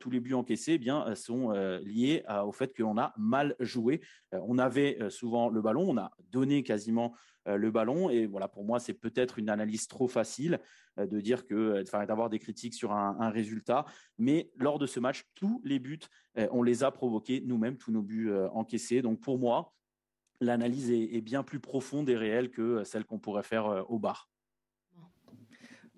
tous 0.00 0.10
les 0.10 0.20
buts 0.20 0.34
encaissés, 0.34 0.72
eh 0.74 0.78
bien, 0.78 1.14
sont 1.14 1.50
liés 1.82 2.22
au 2.44 2.52
fait 2.52 2.76
qu'on 2.76 2.98
a 2.98 3.14
mal 3.16 3.56
joué. 3.60 4.00
Euh, 4.34 4.40
on 4.46 4.58
avait 4.58 4.98
euh, 5.00 5.10
souvent 5.10 5.48
le 5.48 5.60
ballon, 5.60 5.88
on 5.88 5.96
a 5.96 6.10
donné 6.30 6.62
quasiment 6.62 7.14
euh, 7.14 7.31
le 7.46 7.70
ballon. 7.70 8.10
Et 8.10 8.26
voilà, 8.26 8.48
pour 8.48 8.64
moi, 8.64 8.80
c'est 8.80 8.94
peut-être 8.94 9.38
une 9.38 9.48
analyse 9.48 9.88
trop 9.88 10.08
facile 10.08 10.60
de 10.98 11.20
dire 11.20 11.46
que, 11.46 11.82
enfin, 11.82 12.04
d'avoir 12.04 12.28
des 12.28 12.38
critiques 12.38 12.74
sur 12.74 12.92
un, 12.92 13.30
résultat. 13.30 13.84
Mais 14.18 14.50
lors 14.56 14.78
de 14.78 14.86
ce 14.86 15.00
match, 15.00 15.24
tous 15.34 15.60
les 15.64 15.78
buts, 15.78 16.00
on 16.50 16.62
les 16.62 16.84
a 16.84 16.90
provoqués 16.90 17.42
nous-mêmes, 17.44 17.76
tous 17.76 17.92
nos 17.92 18.02
buts 18.02 18.32
encaissés. 18.52 19.02
Donc 19.02 19.20
pour 19.20 19.38
moi, 19.38 19.72
l'analyse 20.40 20.90
est, 20.90 21.20
bien 21.20 21.42
plus 21.42 21.60
profonde 21.60 22.08
et 22.08 22.16
réelle 22.16 22.50
que 22.50 22.84
celle 22.84 23.04
qu'on 23.04 23.18
pourrait 23.18 23.42
faire 23.42 23.84
au 23.88 23.98
bar. 23.98 24.28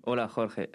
Hola 0.03 0.29
Jorge, 0.33 0.67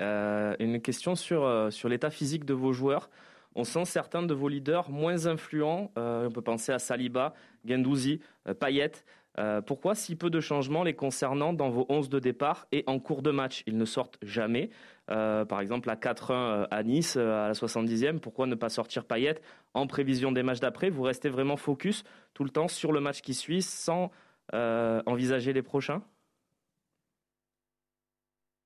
une 0.58 0.80
question 0.80 1.14
sur, 1.14 1.72
sur 1.72 1.88
l'état 1.88 2.10
physique 2.10 2.44
de 2.44 2.54
vos 2.54 2.72
joueurs. 2.72 3.10
On 3.54 3.64
sent 3.64 3.84
certains 3.84 4.22
de 4.22 4.32
vos 4.32 4.48
leaders 4.48 4.90
moins 4.90 5.26
influents. 5.26 5.90
Euh, 5.98 6.28
on 6.28 6.30
peut 6.30 6.42
penser 6.42 6.72
à 6.72 6.78
Saliba, 6.78 7.34
Gendouzi, 7.64 8.20
euh, 8.48 8.54
Payet. 8.54 8.92
Euh, 9.40 9.60
pourquoi 9.60 9.94
si 9.94 10.14
peu 10.16 10.30
de 10.30 10.40
changements 10.40 10.84
les 10.84 10.94
concernant 10.94 11.52
dans 11.52 11.70
vos 11.70 11.86
11 11.88 12.08
de 12.08 12.20
départ 12.20 12.66
et 12.70 12.84
en 12.86 13.00
cours 13.00 13.22
de 13.22 13.30
match 13.30 13.62
Ils 13.66 13.76
ne 13.76 13.84
sortent 13.84 14.18
jamais? 14.22 14.70
par 15.06 15.60
exemple, 15.60 15.90
à 15.90 15.96
4-1 15.96 16.68
à 16.70 16.82
Nice, 16.84 17.16
à 17.16 17.48
la 17.48 17.52
70e, 17.52 18.20
pourquoi 18.20 18.46
ne 18.46 18.54
pas 18.54 18.68
sortir 18.68 19.04
Payet 19.04 19.40
en 19.74 19.88
prévision 19.88 20.30
des 20.30 20.44
matchs 20.44 20.60
d'après? 20.60 20.88
Vous 20.88 21.02
restez 21.02 21.28
vraiment 21.28 21.56
focus 21.56 22.04
tout 22.32 22.44
le 22.44 22.50
temps 22.50 22.68
sur 22.68 22.92
le 22.92 23.00
match 23.00 23.20
qui 23.20 23.34
suit 23.34 23.62
sans 23.62 24.12
envisager 24.52 25.52
les 25.52 25.62
prochains? 25.62 26.04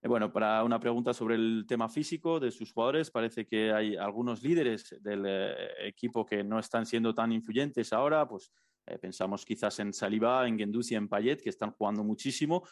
Eh, 0.04 0.08
bueno, 0.08 0.30
para 0.30 0.62
una 0.64 0.78
pregunta 0.78 1.14
sobre 1.14 1.34
el 1.34 1.64
tema 1.66 1.88
físico 1.88 2.38
de 2.38 2.50
sus 2.50 2.72
jugadores, 2.74 3.10
parece 3.10 3.46
que 3.46 3.72
hay 3.72 3.96
algunos 3.96 4.42
líderes 4.42 4.94
del 5.00 5.24
eh, 5.26 5.88
equipo 5.88 6.26
que 6.26 6.44
no 6.44 6.58
están 6.58 6.84
siendo 6.84 7.14
tan 7.14 7.32
influyentes 7.32 7.90
ahora, 7.90 8.28
pues 8.28 8.52
eh, 8.86 8.98
pensamos 8.98 9.44
quizás 9.44 9.78
en 9.80 9.92
Saliba, 9.92 10.46
en 10.46 10.58
Gendusi, 10.58 10.94
en 10.94 11.08
Payet, 11.08 11.42
que 11.42 11.50
están 11.50 11.72
jugando 11.72 12.04
muchísimo. 12.04 12.62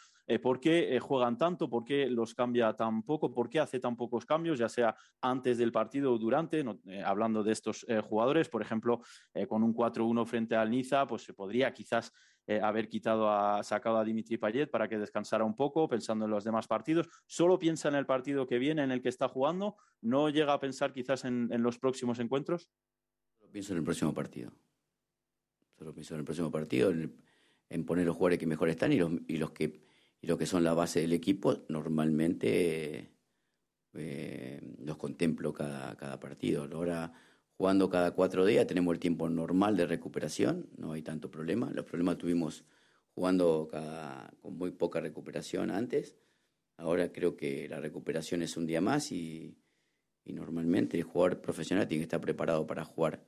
¿Por 0.41 0.61
qué 0.61 0.97
juegan 1.01 1.37
tanto? 1.37 1.69
¿Por 1.69 1.83
qué 1.83 2.07
los 2.07 2.33
cambia 2.33 2.73
tan 2.73 3.03
poco? 3.03 3.33
¿Por 3.33 3.49
qué 3.49 3.59
hace 3.59 3.81
tan 3.81 3.97
pocos 3.97 4.25
cambios, 4.25 4.57
ya 4.57 4.69
sea 4.69 4.95
antes 5.21 5.57
del 5.57 5.73
partido 5.73 6.13
o 6.13 6.17
durante? 6.17 6.63
hablando 7.03 7.43
de 7.43 7.51
estos 7.51 7.85
jugadores, 8.07 8.47
por 8.47 8.61
ejemplo, 8.61 9.01
con 9.49 9.63
un 9.63 9.75
4-1 9.75 10.25
frente 10.25 10.55
al 10.55 10.71
Niza, 10.71 11.05
pues 11.07 11.23
se 11.23 11.33
podría 11.33 11.73
quizás 11.73 12.13
eh, 12.45 12.59
haber 12.61 12.89
quitado 12.89 13.29
a, 13.29 13.63
sacado 13.63 13.97
a 13.97 14.03
Dimitri 14.03 14.37
Payet 14.37 14.69
para 14.69 14.89
que 14.89 14.97
descansara 14.97 15.45
un 15.45 15.55
poco, 15.55 15.87
pensando 15.87 16.25
en 16.25 16.31
los 16.31 16.43
demás 16.43 16.67
partidos. 16.67 17.07
Solo 17.25 17.57
piensa 17.57 17.87
en 17.87 17.95
el 17.95 18.05
partido 18.05 18.45
que 18.45 18.59
viene, 18.59 18.83
en 18.83 18.91
el 18.91 19.01
que 19.01 19.07
está 19.07 19.29
jugando. 19.29 19.77
¿No 20.01 20.29
llega 20.29 20.51
a 20.51 20.59
pensar 20.59 20.91
quizás 20.91 21.23
en, 21.23 21.49
los 21.63 21.79
próximos 21.79 22.19
encuentros? 22.19 22.69
Pienso 23.51 23.71
en 23.71 23.79
el 23.79 23.85
próximo 23.85 24.13
partido. 24.13 24.51
Solo 25.77 25.93
pienso 25.93 26.13
en 26.13 26.19
el 26.19 26.25
próximo 26.25 26.51
partido, 26.51 26.91
en, 26.91 27.85
poner 27.85 28.05
los 28.05 28.15
jugadores 28.15 28.39
que 28.39 28.47
mejor 28.47 28.69
están 28.69 28.93
y 28.93 28.97
los, 28.97 29.51
que 29.51 30.45
son 30.45 30.63
la 30.63 30.73
base 30.73 31.01
del 31.01 31.13
equipo, 31.13 31.65
normalmente 31.69 33.11
eh, 33.93 34.75
los 34.79 34.97
contemplo 34.97 35.53
cada 35.53 36.19
partido. 36.19 36.67
Ahora 36.71 37.13
jugando 37.57 37.89
cada 37.89 38.11
cuatro 38.11 38.45
días, 38.45 38.67
tenemos 38.67 38.93
el 38.93 38.99
tiempo 38.99 39.29
normal 39.29 39.77
de 39.77 39.85
recuperación, 39.85 40.67
no 40.77 40.93
hay 40.93 41.01
tanto 41.01 41.29
problema. 41.29 41.71
Los 41.71 41.85
problemas 41.85 42.17
tuvimos 42.17 42.65
jugando 43.15 43.69
con 44.41 44.57
muy 44.57 44.71
poca 44.71 44.99
recuperación 44.99 45.71
antes. 45.71 46.17
Ahora 46.77 47.11
creo 47.11 47.37
que 47.37 47.69
la 47.69 47.79
recuperación 47.79 48.41
es 48.41 48.57
un 48.57 48.65
día 48.65 48.81
más 48.81 49.11
y, 49.11 49.57
normalmente 50.25 50.97
el 50.97 51.03
jugador 51.03 51.41
profesional 51.41 51.87
tiene 51.87 52.01
que 52.01 52.05
estar 52.05 52.21
preparado 52.21 52.65
para 52.65 52.83
jugar. 52.83 53.23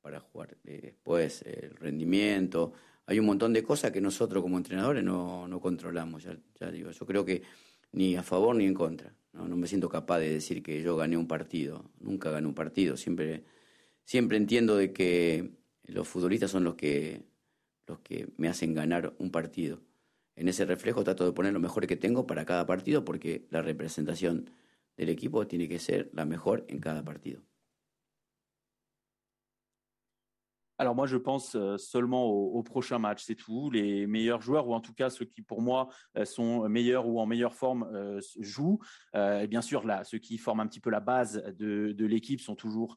Para 0.00 0.20
jugar. 0.20 0.56
Después, 0.62 1.42
el 1.42 1.70
rendimiento. 1.76 2.72
Hay 3.06 3.18
un 3.18 3.26
montón 3.26 3.52
de 3.52 3.62
cosas 3.62 3.90
que 3.90 4.00
nosotros 4.00 4.42
como 4.42 4.56
entrenadores 4.56 5.02
no, 5.02 5.48
no 5.48 5.60
controlamos. 5.60 6.22
Ya, 6.24 6.36
ya, 6.60 6.70
digo, 6.70 6.90
yo 6.90 7.06
creo 7.06 7.24
que 7.24 7.42
ni 7.92 8.16
a 8.16 8.22
favor 8.22 8.54
ni 8.54 8.64
en 8.64 8.74
contra. 8.74 9.14
No, 9.32 9.48
no 9.48 9.56
me 9.56 9.66
siento 9.66 9.88
capaz 9.88 10.18
de 10.20 10.30
decir 10.30 10.62
que 10.62 10.82
yo 10.82 10.96
gané 10.96 11.16
un 11.16 11.26
partido. 11.26 11.90
Nunca 12.00 12.30
gané 12.30 12.46
un 12.46 12.54
partido. 12.54 12.96
Siempre, 12.96 13.44
siempre 14.04 14.36
entiendo 14.36 14.76
de 14.76 14.92
que 14.92 15.50
los 15.84 16.06
futbolistas 16.06 16.50
son 16.50 16.64
los 16.64 16.74
que, 16.74 17.22
los 17.86 17.98
que 18.00 18.28
me 18.36 18.48
hacen 18.48 18.74
ganar 18.74 19.14
un 19.18 19.30
partido. 19.30 19.80
En 20.36 20.48
ese 20.48 20.64
reflejo 20.64 21.02
trato 21.02 21.24
de 21.24 21.32
poner 21.32 21.52
lo 21.52 21.60
mejor 21.60 21.86
que 21.86 21.96
tengo 21.96 22.26
para 22.26 22.44
cada 22.44 22.64
partido 22.66 23.04
porque 23.04 23.46
la 23.50 23.62
representación 23.62 24.50
del 24.96 25.08
equipo 25.08 25.46
tiene 25.46 25.68
que 25.68 25.78
ser 25.78 26.10
la 26.12 26.24
mejor 26.24 26.64
en 26.68 26.78
cada 26.78 27.04
partido. 27.04 27.42
Alors 30.78 30.94
moi, 30.94 31.06
je 31.06 31.16
pense 31.16 31.56
seulement 31.76 32.26
au, 32.26 32.62
prochain 32.62 32.98
match, 32.98 33.24
c'est 33.24 33.34
tout. 33.34 33.70
Les 33.70 34.06
meilleurs 34.06 34.40
joueurs, 34.40 34.68
ou 34.68 34.74
en 34.74 34.80
tout 34.80 34.94
cas 34.94 35.10
ceux 35.10 35.24
qui 35.24 35.42
pour 35.42 35.60
moi 35.60 35.88
sont 36.24 36.68
meilleurs 36.68 37.08
ou 37.08 37.18
en 37.20 37.26
meilleure 37.26 37.54
forme, 37.54 37.88
jouent. 38.38 38.78
et 39.14 39.46
bien 39.48 39.60
sûr, 39.60 39.84
là, 39.84 40.04
ceux 40.04 40.18
qui 40.18 40.38
forment 40.38 40.60
un 40.60 40.66
petit 40.68 40.80
peu 40.80 40.90
la 40.90 41.00
base 41.00 41.42
de, 41.58 41.92
de 41.92 42.06
l'équipe 42.06 42.40
sont 42.40 42.54
toujours 42.54 42.96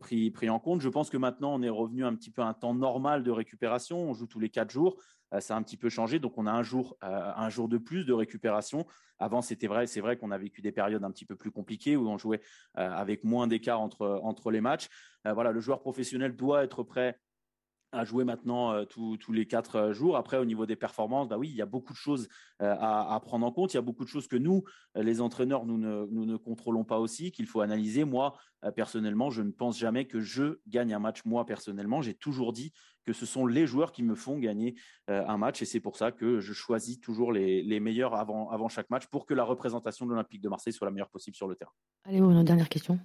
pris, 0.00 0.30
pris 0.30 0.50
en 0.50 0.58
compte. 0.58 0.80
Je 0.80 0.88
pense 0.88 1.10
que 1.10 1.16
maintenant, 1.16 1.54
on 1.54 1.62
est 1.62 1.68
revenu 1.68 2.04
un 2.04 2.14
petit 2.14 2.30
peu 2.30 2.42
à 2.42 2.46
un 2.46 2.54
temps 2.54 2.74
normal 2.74 3.22
de 3.22 3.30
récupération. 3.30 3.98
On 3.98 4.14
joue 4.14 4.26
tous 4.26 4.40
les 4.40 4.48
quatre 4.48 4.70
jours. 4.70 4.96
ça 5.38 5.54
a 5.54 5.58
un 5.58 5.62
petit 5.62 5.76
peu 5.76 5.88
changé, 5.88 6.18
donc 6.18 6.38
on 6.38 6.46
a 6.46 6.52
un 6.52 6.62
jour, 6.62 6.96
un 7.02 7.48
jour 7.50 7.68
de 7.68 7.78
plus 7.78 8.04
de 8.04 8.12
récupération. 8.12 8.86
Avant, 9.18 9.42
c'était 9.42 9.66
vrai, 9.66 9.86
c'est 9.86 10.00
vrai 10.00 10.16
qu'on 10.16 10.30
a 10.30 10.38
vécu 10.38 10.62
des 10.62 10.72
périodes 10.72 11.02
un 11.04 11.10
petit 11.10 11.24
peu 11.24 11.36
plus 11.36 11.50
compliquées 11.50 11.96
où 11.96 12.08
on 12.08 12.18
jouait 12.18 12.40
avec 12.74 13.24
moins 13.24 13.46
d'écart 13.46 13.80
entre, 13.80 14.20
entre 14.22 14.50
les 14.50 14.60
matchs. 14.60 14.88
Voilà, 15.34 15.52
le 15.52 15.60
joueur 15.60 15.80
professionnel 15.80 16.36
doit 16.36 16.64
être 16.64 16.82
prêt 16.82 17.18
à 17.92 18.04
jouer 18.04 18.24
maintenant 18.24 18.72
euh, 18.72 18.84
tous, 18.84 19.32
les 19.32 19.46
quatre 19.46 19.76
euh, 19.76 19.92
jours. 19.92 20.16
Après, 20.16 20.36
au 20.36 20.44
niveau 20.44 20.66
des 20.66 20.76
performances, 20.76 21.28
bah 21.28 21.38
oui, 21.38 21.48
il 21.48 21.56
y 21.56 21.62
a 21.62 21.66
beaucoup 21.66 21.92
de 21.92 21.98
choses 21.98 22.28
euh, 22.60 22.74
à, 22.78 23.18
prendre 23.22 23.46
en 23.46 23.52
compte. 23.52 23.72
Il 23.72 23.76
y 23.76 23.78
a 23.78 23.82
beaucoup 23.82 24.04
de 24.04 24.08
choses 24.08 24.28
que 24.28 24.36
nous, 24.36 24.64
les 24.94 25.20
entraîneurs, 25.20 25.64
nous 25.64 25.78
ne, 25.78 26.36
contrôlons 26.36 26.84
pas 26.84 26.98
aussi, 26.98 27.30
qu'il 27.32 27.46
faut 27.46 27.60
analyser. 27.60 28.04
Moi, 28.04 28.34
personnellement, 28.74 29.30
je 29.30 29.42
ne 29.42 29.50
pense 29.50 29.78
jamais 29.78 30.06
que 30.06 30.20
je 30.20 30.58
gagne 30.66 30.92
un 30.92 30.98
match. 30.98 31.24
Moi, 31.24 31.44
personnellement, 31.46 32.02
j'ai 32.02 32.14
toujours 32.14 32.52
dit 32.52 32.72
que 33.04 33.12
ce 33.12 33.26
sont 33.26 33.46
les 33.46 33.66
joueurs 33.66 33.92
qui 33.92 34.02
me 34.02 34.14
font 34.14 34.38
gagner 34.38 34.76
un 35.08 35.36
match. 35.36 35.62
Et 35.62 35.64
c'est 35.64 35.80
pour 35.80 35.96
ça 35.96 36.12
que 36.12 36.40
je 36.40 36.52
choisis 36.52 37.00
toujours 37.00 37.32
les, 37.32 37.80
meilleurs 37.80 38.14
avant, 38.14 38.68
chaque 38.68 38.90
match 38.90 39.06
pour 39.06 39.26
que 39.26 39.34
la 39.34 39.44
représentation 39.44 40.06
de 40.06 40.10
l'Olympique 40.10 40.42
de 40.42 40.48
Marseille 40.48 40.72
soit 40.72 40.86
la 40.86 40.92
meilleure 40.92 41.10
possible 41.10 41.36
sur 41.36 41.48
le 41.48 41.56
terrain. 41.56 41.72
Allez, 42.04 42.18
une 42.18 42.44
dernière 42.44 42.68
question. 42.68 42.98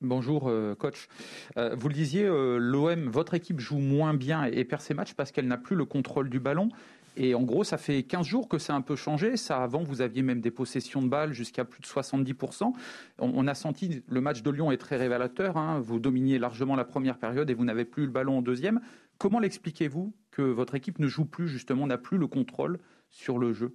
Bonjour 0.00 0.48
euh, 0.48 0.76
coach. 0.76 1.08
Euh, 1.56 1.74
vous 1.76 1.88
le 1.88 1.94
disiez, 1.94 2.24
euh, 2.24 2.58
l'OM, 2.58 3.08
votre 3.08 3.34
équipe 3.34 3.58
joue 3.58 3.78
moins 3.78 4.14
bien 4.14 4.44
et, 4.44 4.64
perd 4.64 4.80
ses 4.80 4.94
matchs 4.94 5.14
parce 5.14 5.32
qu'elle 5.32 5.48
n'a 5.48 5.58
plus 5.58 5.74
le 5.74 5.84
contrôle 5.84 6.30
du 6.30 6.38
ballon. 6.38 6.68
Et 7.16 7.34
en 7.34 7.42
gros, 7.42 7.64
ça 7.64 7.78
fait 7.78 8.02
15 8.02 8.26
jours 8.26 8.48
que 8.48 8.58
ça 8.58 8.74
a 8.74 8.76
un 8.76 8.82
peu 8.82 8.94
changé. 8.94 9.36
Ça, 9.36 9.62
avant, 9.62 9.82
vous 9.82 10.02
aviez 10.02 10.22
même 10.22 10.40
des 10.40 10.50
possessions 10.50 11.02
de 11.02 11.08
balles 11.08 11.32
jusqu'à 11.32 11.64
plus 11.64 11.80
de 11.80 11.86
70%. 11.86 12.72
On, 13.18 13.46
a 13.46 13.54
senti, 13.54 14.02
le 14.06 14.20
match 14.20 14.42
de 14.42 14.50
Lyon 14.50 14.70
est 14.70 14.76
très 14.76 14.96
révélateur. 14.96 15.56
Hein. 15.56 15.80
Vous 15.80 15.98
dominiez 15.98 16.38
largement 16.38 16.76
la 16.76 16.84
première 16.84 17.16
période 17.16 17.48
et 17.48 17.54
vous 17.54 17.64
n'avez 17.64 17.86
plus 17.86 18.04
le 18.04 18.12
ballon 18.12 18.38
en 18.38 18.42
deuxième. 18.42 18.80
Comment 19.18 19.38
l'expliquez-vous 19.38 20.14
que 20.30 20.42
votre 20.42 20.74
équipe 20.74 20.98
ne 20.98 21.08
joue 21.08 21.24
plus, 21.24 21.48
justement, 21.48 21.86
n'a 21.86 21.96
plus 21.96 22.18
le 22.18 22.26
contrôle 22.26 22.78
sur 23.08 23.38
le 23.38 23.54
jeu? 23.54 23.74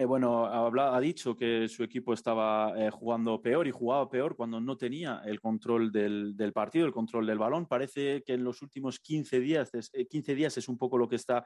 Eh, 0.00 0.04
bueno, 0.04 0.46
ha 0.46 1.00
dicho 1.00 1.36
que 1.36 1.66
su 1.66 1.82
equipo 1.82 2.14
estaba 2.14 2.72
eh, 2.76 2.88
jugando 2.88 3.42
peor 3.42 3.66
y 3.66 3.72
jugaba 3.72 4.08
peor 4.08 4.36
cuando 4.36 4.60
no 4.60 4.76
tenía 4.76 5.22
el 5.24 5.40
control 5.40 5.90
del, 5.90 6.52
partido, 6.54 6.86
el 6.86 6.92
control 6.92 7.26
del 7.26 7.36
balón. 7.36 7.66
Parece 7.66 8.22
que 8.22 8.34
en 8.34 8.44
los 8.44 8.62
últimos 8.62 9.00
15 9.00 9.40
días, 9.40 9.72
15 9.72 10.32
eh, 10.32 10.34
días 10.36 10.56
es 10.56 10.68
un 10.68 10.78
poco 10.78 10.98
lo 10.98 11.08
que 11.08 11.16
está 11.16 11.44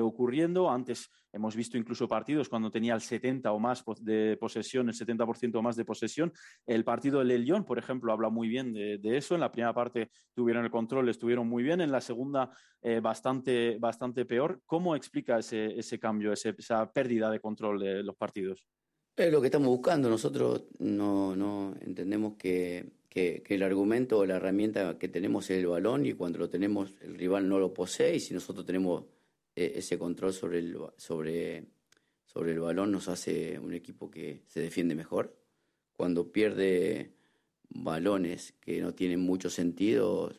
ocurriendo. 0.00 0.70
Antes 0.70 1.10
hemos 1.32 1.56
visto 1.56 1.76
incluso 1.76 2.06
partidos 2.06 2.48
cuando 2.48 2.70
tenía 2.70 2.94
el 2.94 3.00
70 3.00 3.50
o 3.52 3.58
más 3.58 3.84
de 4.00 4.36
posesión, 4.36 4.88
el 4.88 4.94
70% 4.94 5.56
o 5.56 5.62
más 5.62 5.74
de 5.74 5.84
posesión. 5.84 6.32
El 6.66 6.84
partido 6.84 7.24
del 7.24 7.44
Lyon, 7.44 7.64
por 7.64 7.78
ejemplo, 7.80 8.12
habla 8.12 8.30
muy 8.30 8.48
bien 8.48 8.72
de, 8.72 9.16
eso. 9.16 9.34
En 9.34 9.40
la 9.40 9.50
primera 9.50 9.74
parte 9.74 10.10
tuvieron 10.34 10.64
el 10.64 10.70
control, 10.70 11.08
estuvieron 11.08 11.48
muy 11.48 11.64
bien. 11.64 11.80
En 11.80 11.90
la 11.90 12.00
segunda, 12.00 12.50
bastante, 13.00 13.76
bastante 13.80 14.24
peor. 14.24 14.60
¿Cómo 14.66 14.94
explica 14.94 15.40
ese, 15.40 15.76
ese 15.76 15.98
cambio, 15.98 16.32
esa 16.32 16.92
pérdida 16.92 17.28
de 17.28 17.40
control 17.40 17.80
de 17.80 17.91
los 18.02 18.16
partidos? 18.16 18.66
Es 19.16 19.30
lo 19.30 19.40
que 19.40 19.48
estamos 19.48 19.68
buscando. 19.68 20.08
Nosotros 20.08 20.64
no, 20.78 21.36
no 21.36 21.74
entendemos 21.80 22.34
que, 22.36 22.92
que, 23.10 23.42
el 23.46 23.62
argumento 23.62 24.18
o 24.18 24.26
la 24.26 24.36
herramienta 24.36 24.98
que 24.98 25.08
tenemos 25.08 25.50
es 25.50 25.58
el 25.58 25.66
balón 25.66 26.06
y 26.06 26.14
cuando 26.14 26.38
lo 26.38 26.48
tenemos 26.48 26.94
el 27.02 27.14
rival 27.16 27.46
no 27.46 27.58
lo 27.58 27.74
posee 27.74 28.16
y 28.16 28.20
si 28.20 28.32
nosotros 28.32 28.64
tenemos 28.64 29.04
eh, 29.54 29.74
ese 29.76 29.98
control 29.98 30.32
sobre 30.32 30.60
el, 30.60 30.78
sobre, 30.96 31.66
sobre 32.24 32.52
el 32.52 32.60
balón 32.60 32.90
nos 32.90 33.08
hace 33.08 33.58
un 33.58 33.74
equipo 33.74 34.10
que 34.10 34.44
se 34.46 34.60
defiende 34.60 34.94
mejor. 34.94 35.36
Cuando 35.92 36.32
pierde 36.32 37.12
balones 37.68 38.54
que 38.60 38.80
no 38.80 38.94
tienen 38.94 39.20
mucho 39.20 39.50
sentido, 39.50 40.32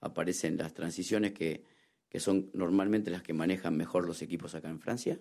aparecen 0.00 0.56
las 0.56 0.74
transiciones 0.74 1.32
que, 1.32 1.62
que 2.08 2.18
son 2.18 2.50
normalmente 2.54 3.12
las 3.12 3.22
que 3.22 3.34
manejan 3.34 3.76
mejor 3.76 4.04
los 4.04 4.20
equipos 4.20 4.56
acá 4.56 4.68
en 4.68 4.80
Francia 4.80 5.20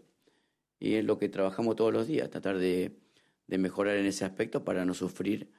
y 0.80 0.96
es 0.96 1.06
lo 1.06 1.18
que 1.18 1.30
trabajamos 1.30 1.76
todos 1.76 1.94
los 1.94 2.08
días, 2.08 2.30
tratar 2.30 2.58
de, 2.58 2.98
de 3.48 3.58
mejorar 3.58 3.98
en 3.98 4.06
ese 4.06 4.26
aspecto 4.26 4.64
para 4.64 4.86
no 4.86 4.94
sufrir 4.94 5.52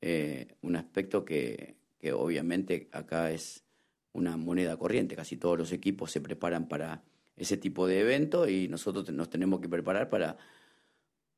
eh, 0.00 0.56
un 0.62 0.76
aspecto 0.76 1.24
que, 1.24 1.76
que, 1.98 2.12
obviamente 2.12 2.88
acá 2.92 3.30
es 3.30 3.64
una 4.12 4.36
moneda 4.36 4.76
corriente, 4.76 5.16
casi 5.16 5.36
todos 5.36 5.58
los 5.58 5.72
equipos 5.72 6.10
se 6.10 6.20
preparan 6.20 6.68
para 6.68 7.04
ese 7.36 7.56
tipo 7.56 7.86
de 7.86 8.00
evento 8.00 8.48
y 8.48 8.68
nosotros 8.68 9.10
nos 9.10 9.30
tenemos 9.30 9.60
que 9.60 9.68
preparar 9.68 10.08
para, 10.10 10.36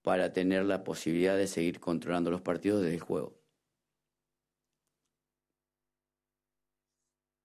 para 0.03 0.33
tener 0.33 0.65
la 0.65 0.83
posibilidad 0.85 1.37
de 1.37 1.47
seguir 1.47 1.81
controlando 1.81 2.31
los 2.31 2.41
partidos 2.41 2.83
del 2.83 3.01
juego. 3.01 3.44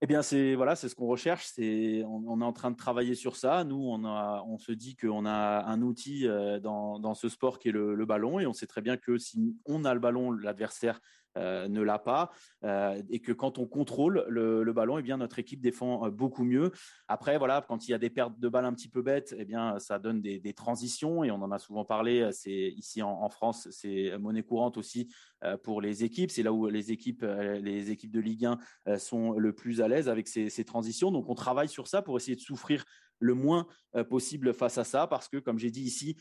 Eh 0.01 0.07
bien, 0.07 0.21
c'est 0.21 0.55
voilà, 0.55 0.77
c'est 0.77 0.87
ce 0.87 0.95
qu'on 0.95 1.07
recherche. 1.07 1.45
C'est 1.45 2.03
on, 2.05 2.39
est 2.39 2.45
en 2.45 2.53
train 2.53 2.71
de 2.71 2.77
travailler 2.77 3.15
sur 3.15 3.35
ça. 3.35 3.65
Nous, 3.65 3.75
on 3.75 4.05
a, 4.05 4.45
on 4.47 4.57
se 4.57 4.71
dit 4.71 4.95
qu'on 4.95 5.25
a 5.25 5.65
un 5.65 5.81
outil 5.81 6.25
euh, 6.25 6.59
dans, 6.59 7.13
ce 7.15 7.27
sport 7.27 7.59
qui 7.59 7.67
est 7.67 7.73
le, 7.73 8.05
ballon, 8.05 8.39
et 8.39 8.47
on 8.47 8.53
sait 8.53 8.67
très 8.67 8.81
bien 8.81 8.95
que 8.95 9.17
si 9.17 9.57
on 9.65 9.83
a 9.83 9.93
le 9.93 9.99
ballon, 9.99 10.31
l'adversaire 10.31 11.01
ne 11.39 11.81
l'a 11.81 11.99
pas, 11.99 12.31
euh, 12.63 13.01
et 13.09 13.19
que 13.19 13.31
quand 13.31 13.57
on 13.57 13.65
contrôle 13.65 14.25
le, 14.27 14.73
ballon, 14.73 14.97
et 14.97 14.99
eh 14.99 15.03
bien 15.03 15.17
notre 15.17 15.39
équipe 15.39 15.61
défend 15.61 16.05
euh, 16.05 16.09
beaucoup 16.09 16.43
mieux. 16.43 16.71
Après, 17.07 17.37
voilà, 17.37 17.63
quand 17.67 17.87
il 17.87 17.91
y 17.91 17.93
a 17.93 17.97
des 17.97 18.09
pertes 18.09 18.39
de 18.39 18.49
balles 18.49 18.65
un 18.65 18.73
petit 18.73 18.89
peu 18.89 19.01
bêtes, 19.01 19.33
eh 19.37 19.45
bien 19.45 19.79
ça 19.79 19.99
donne 19.99 20.21
des, 20.21 20.53
transitions, 20.53 21.23
et 21.23 21.31
on 21.31 21.41
en 21.41 21.51
a 21.51 21.59
souvent 21.59 21.85
parlé. 21.85 22.29
C'est 22.31 22.51
ici 22.51 23.01
en, 23.01 23.29
France, 23.29 23.67
c'est 23.71 24.17
monnaie 24.17 24.43
courante 24.43 24.77
aussi 24.77 25.13
pour 25.63 25.81
les 25.81 26.03
équipes. 26.03 26.31
C'est 26.31 26.43
là 26.43 26.51
où 26.51 26.67
les 26.67 26.91
équipes, 26.91 27.23
les 27.23 27.91
équipes 27.91 28.11
de 28.11 28.19
Ligue 28.19 28.47
1 28.85 28.97
sont 28.97 29.33
le 29.33 29.53
plus 29.53 29.81
à 29.81 29.87
l'aise 29.87 30.09
avec 30.09 30.27
ces, 30.27 30.49
ces 30.49 30.65
transitions. 30.65 31.11
Donc 31.11 31.29
on 31.29 31.35
travaille 31.35 31.69
sur 31.69 31.87
ça 31.87 32.01
pour 32.01 32.17
essayer 32.17 32.35
de 32.35 32.41
souffrir 32.41 32.83
le 33.19 33.33
moins 33.33 33.67
possible 34.09 34.53
face 34.53 34.77
à 34.77 34.83
ça, 34.83 35.07
parce 35.07 35.29
que 35.29 35.37
comme 35.37 35.59
j'ai 35.59 35.71
dit 35.71 35.83
ici, 35.83 36.17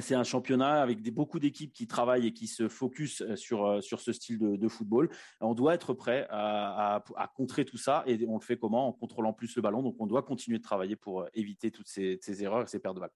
c'est 0.00 0.14
un 0.14 0.24
championnat 0.24 0.80
avec 0.80 1.02
beaucoup 1.12 1.38
d'équipes 1.38 1.72
qui 1.72 1.86
travaillent 1.86 2.26
et 2.26 2.32
qui 2.32 2.46
se 2.46 2.68
focus 2.68 3.20
euh, 3.20 3.36
sur, 3.36 3.66
euh, 3.66 3.80
sur 3.80 4.00
ce 4.00 4.12
style 4.12 4.38
de, 4.38 4.68
football. 4.68 5.10
On 5.40 5.54
doit 5.54 5.74
être 5.74 5.92
prêt 5.92 6.26
à, 6.30 7.02
contrer 7.36 7.64
tout 7.64 7.76
ça 7.76 8.02
et 8.06 8.24
on 8.26 8.34
le 8.34 8.40
fait 8.40 8.56
comment? 8.56 8.88
En 8.88 8.92
contrôlant 8.92 9.32
plus 9.32 9.54
le 9.56 9.62
ballon. 9.62 9.82
Donc 9.82 9.96
on 9.98 10.06
doit 10.06 10.22
continuer 10.22 10.58
de 10.58 10.62
travailler 10.62 10.96
pour 10.96 11.22
euh, 11.22 11.28
éviter 11.34 11.70
toutes 11.70 11.88
ces, 11.88 12.18
ces 12.22 12.42
erreurs 12.42 12.62
et 12.62 12.66
ces 12.66 12.78
pertes 12.78 12.94
de 12.94 13.00
balles. 13.00 13.10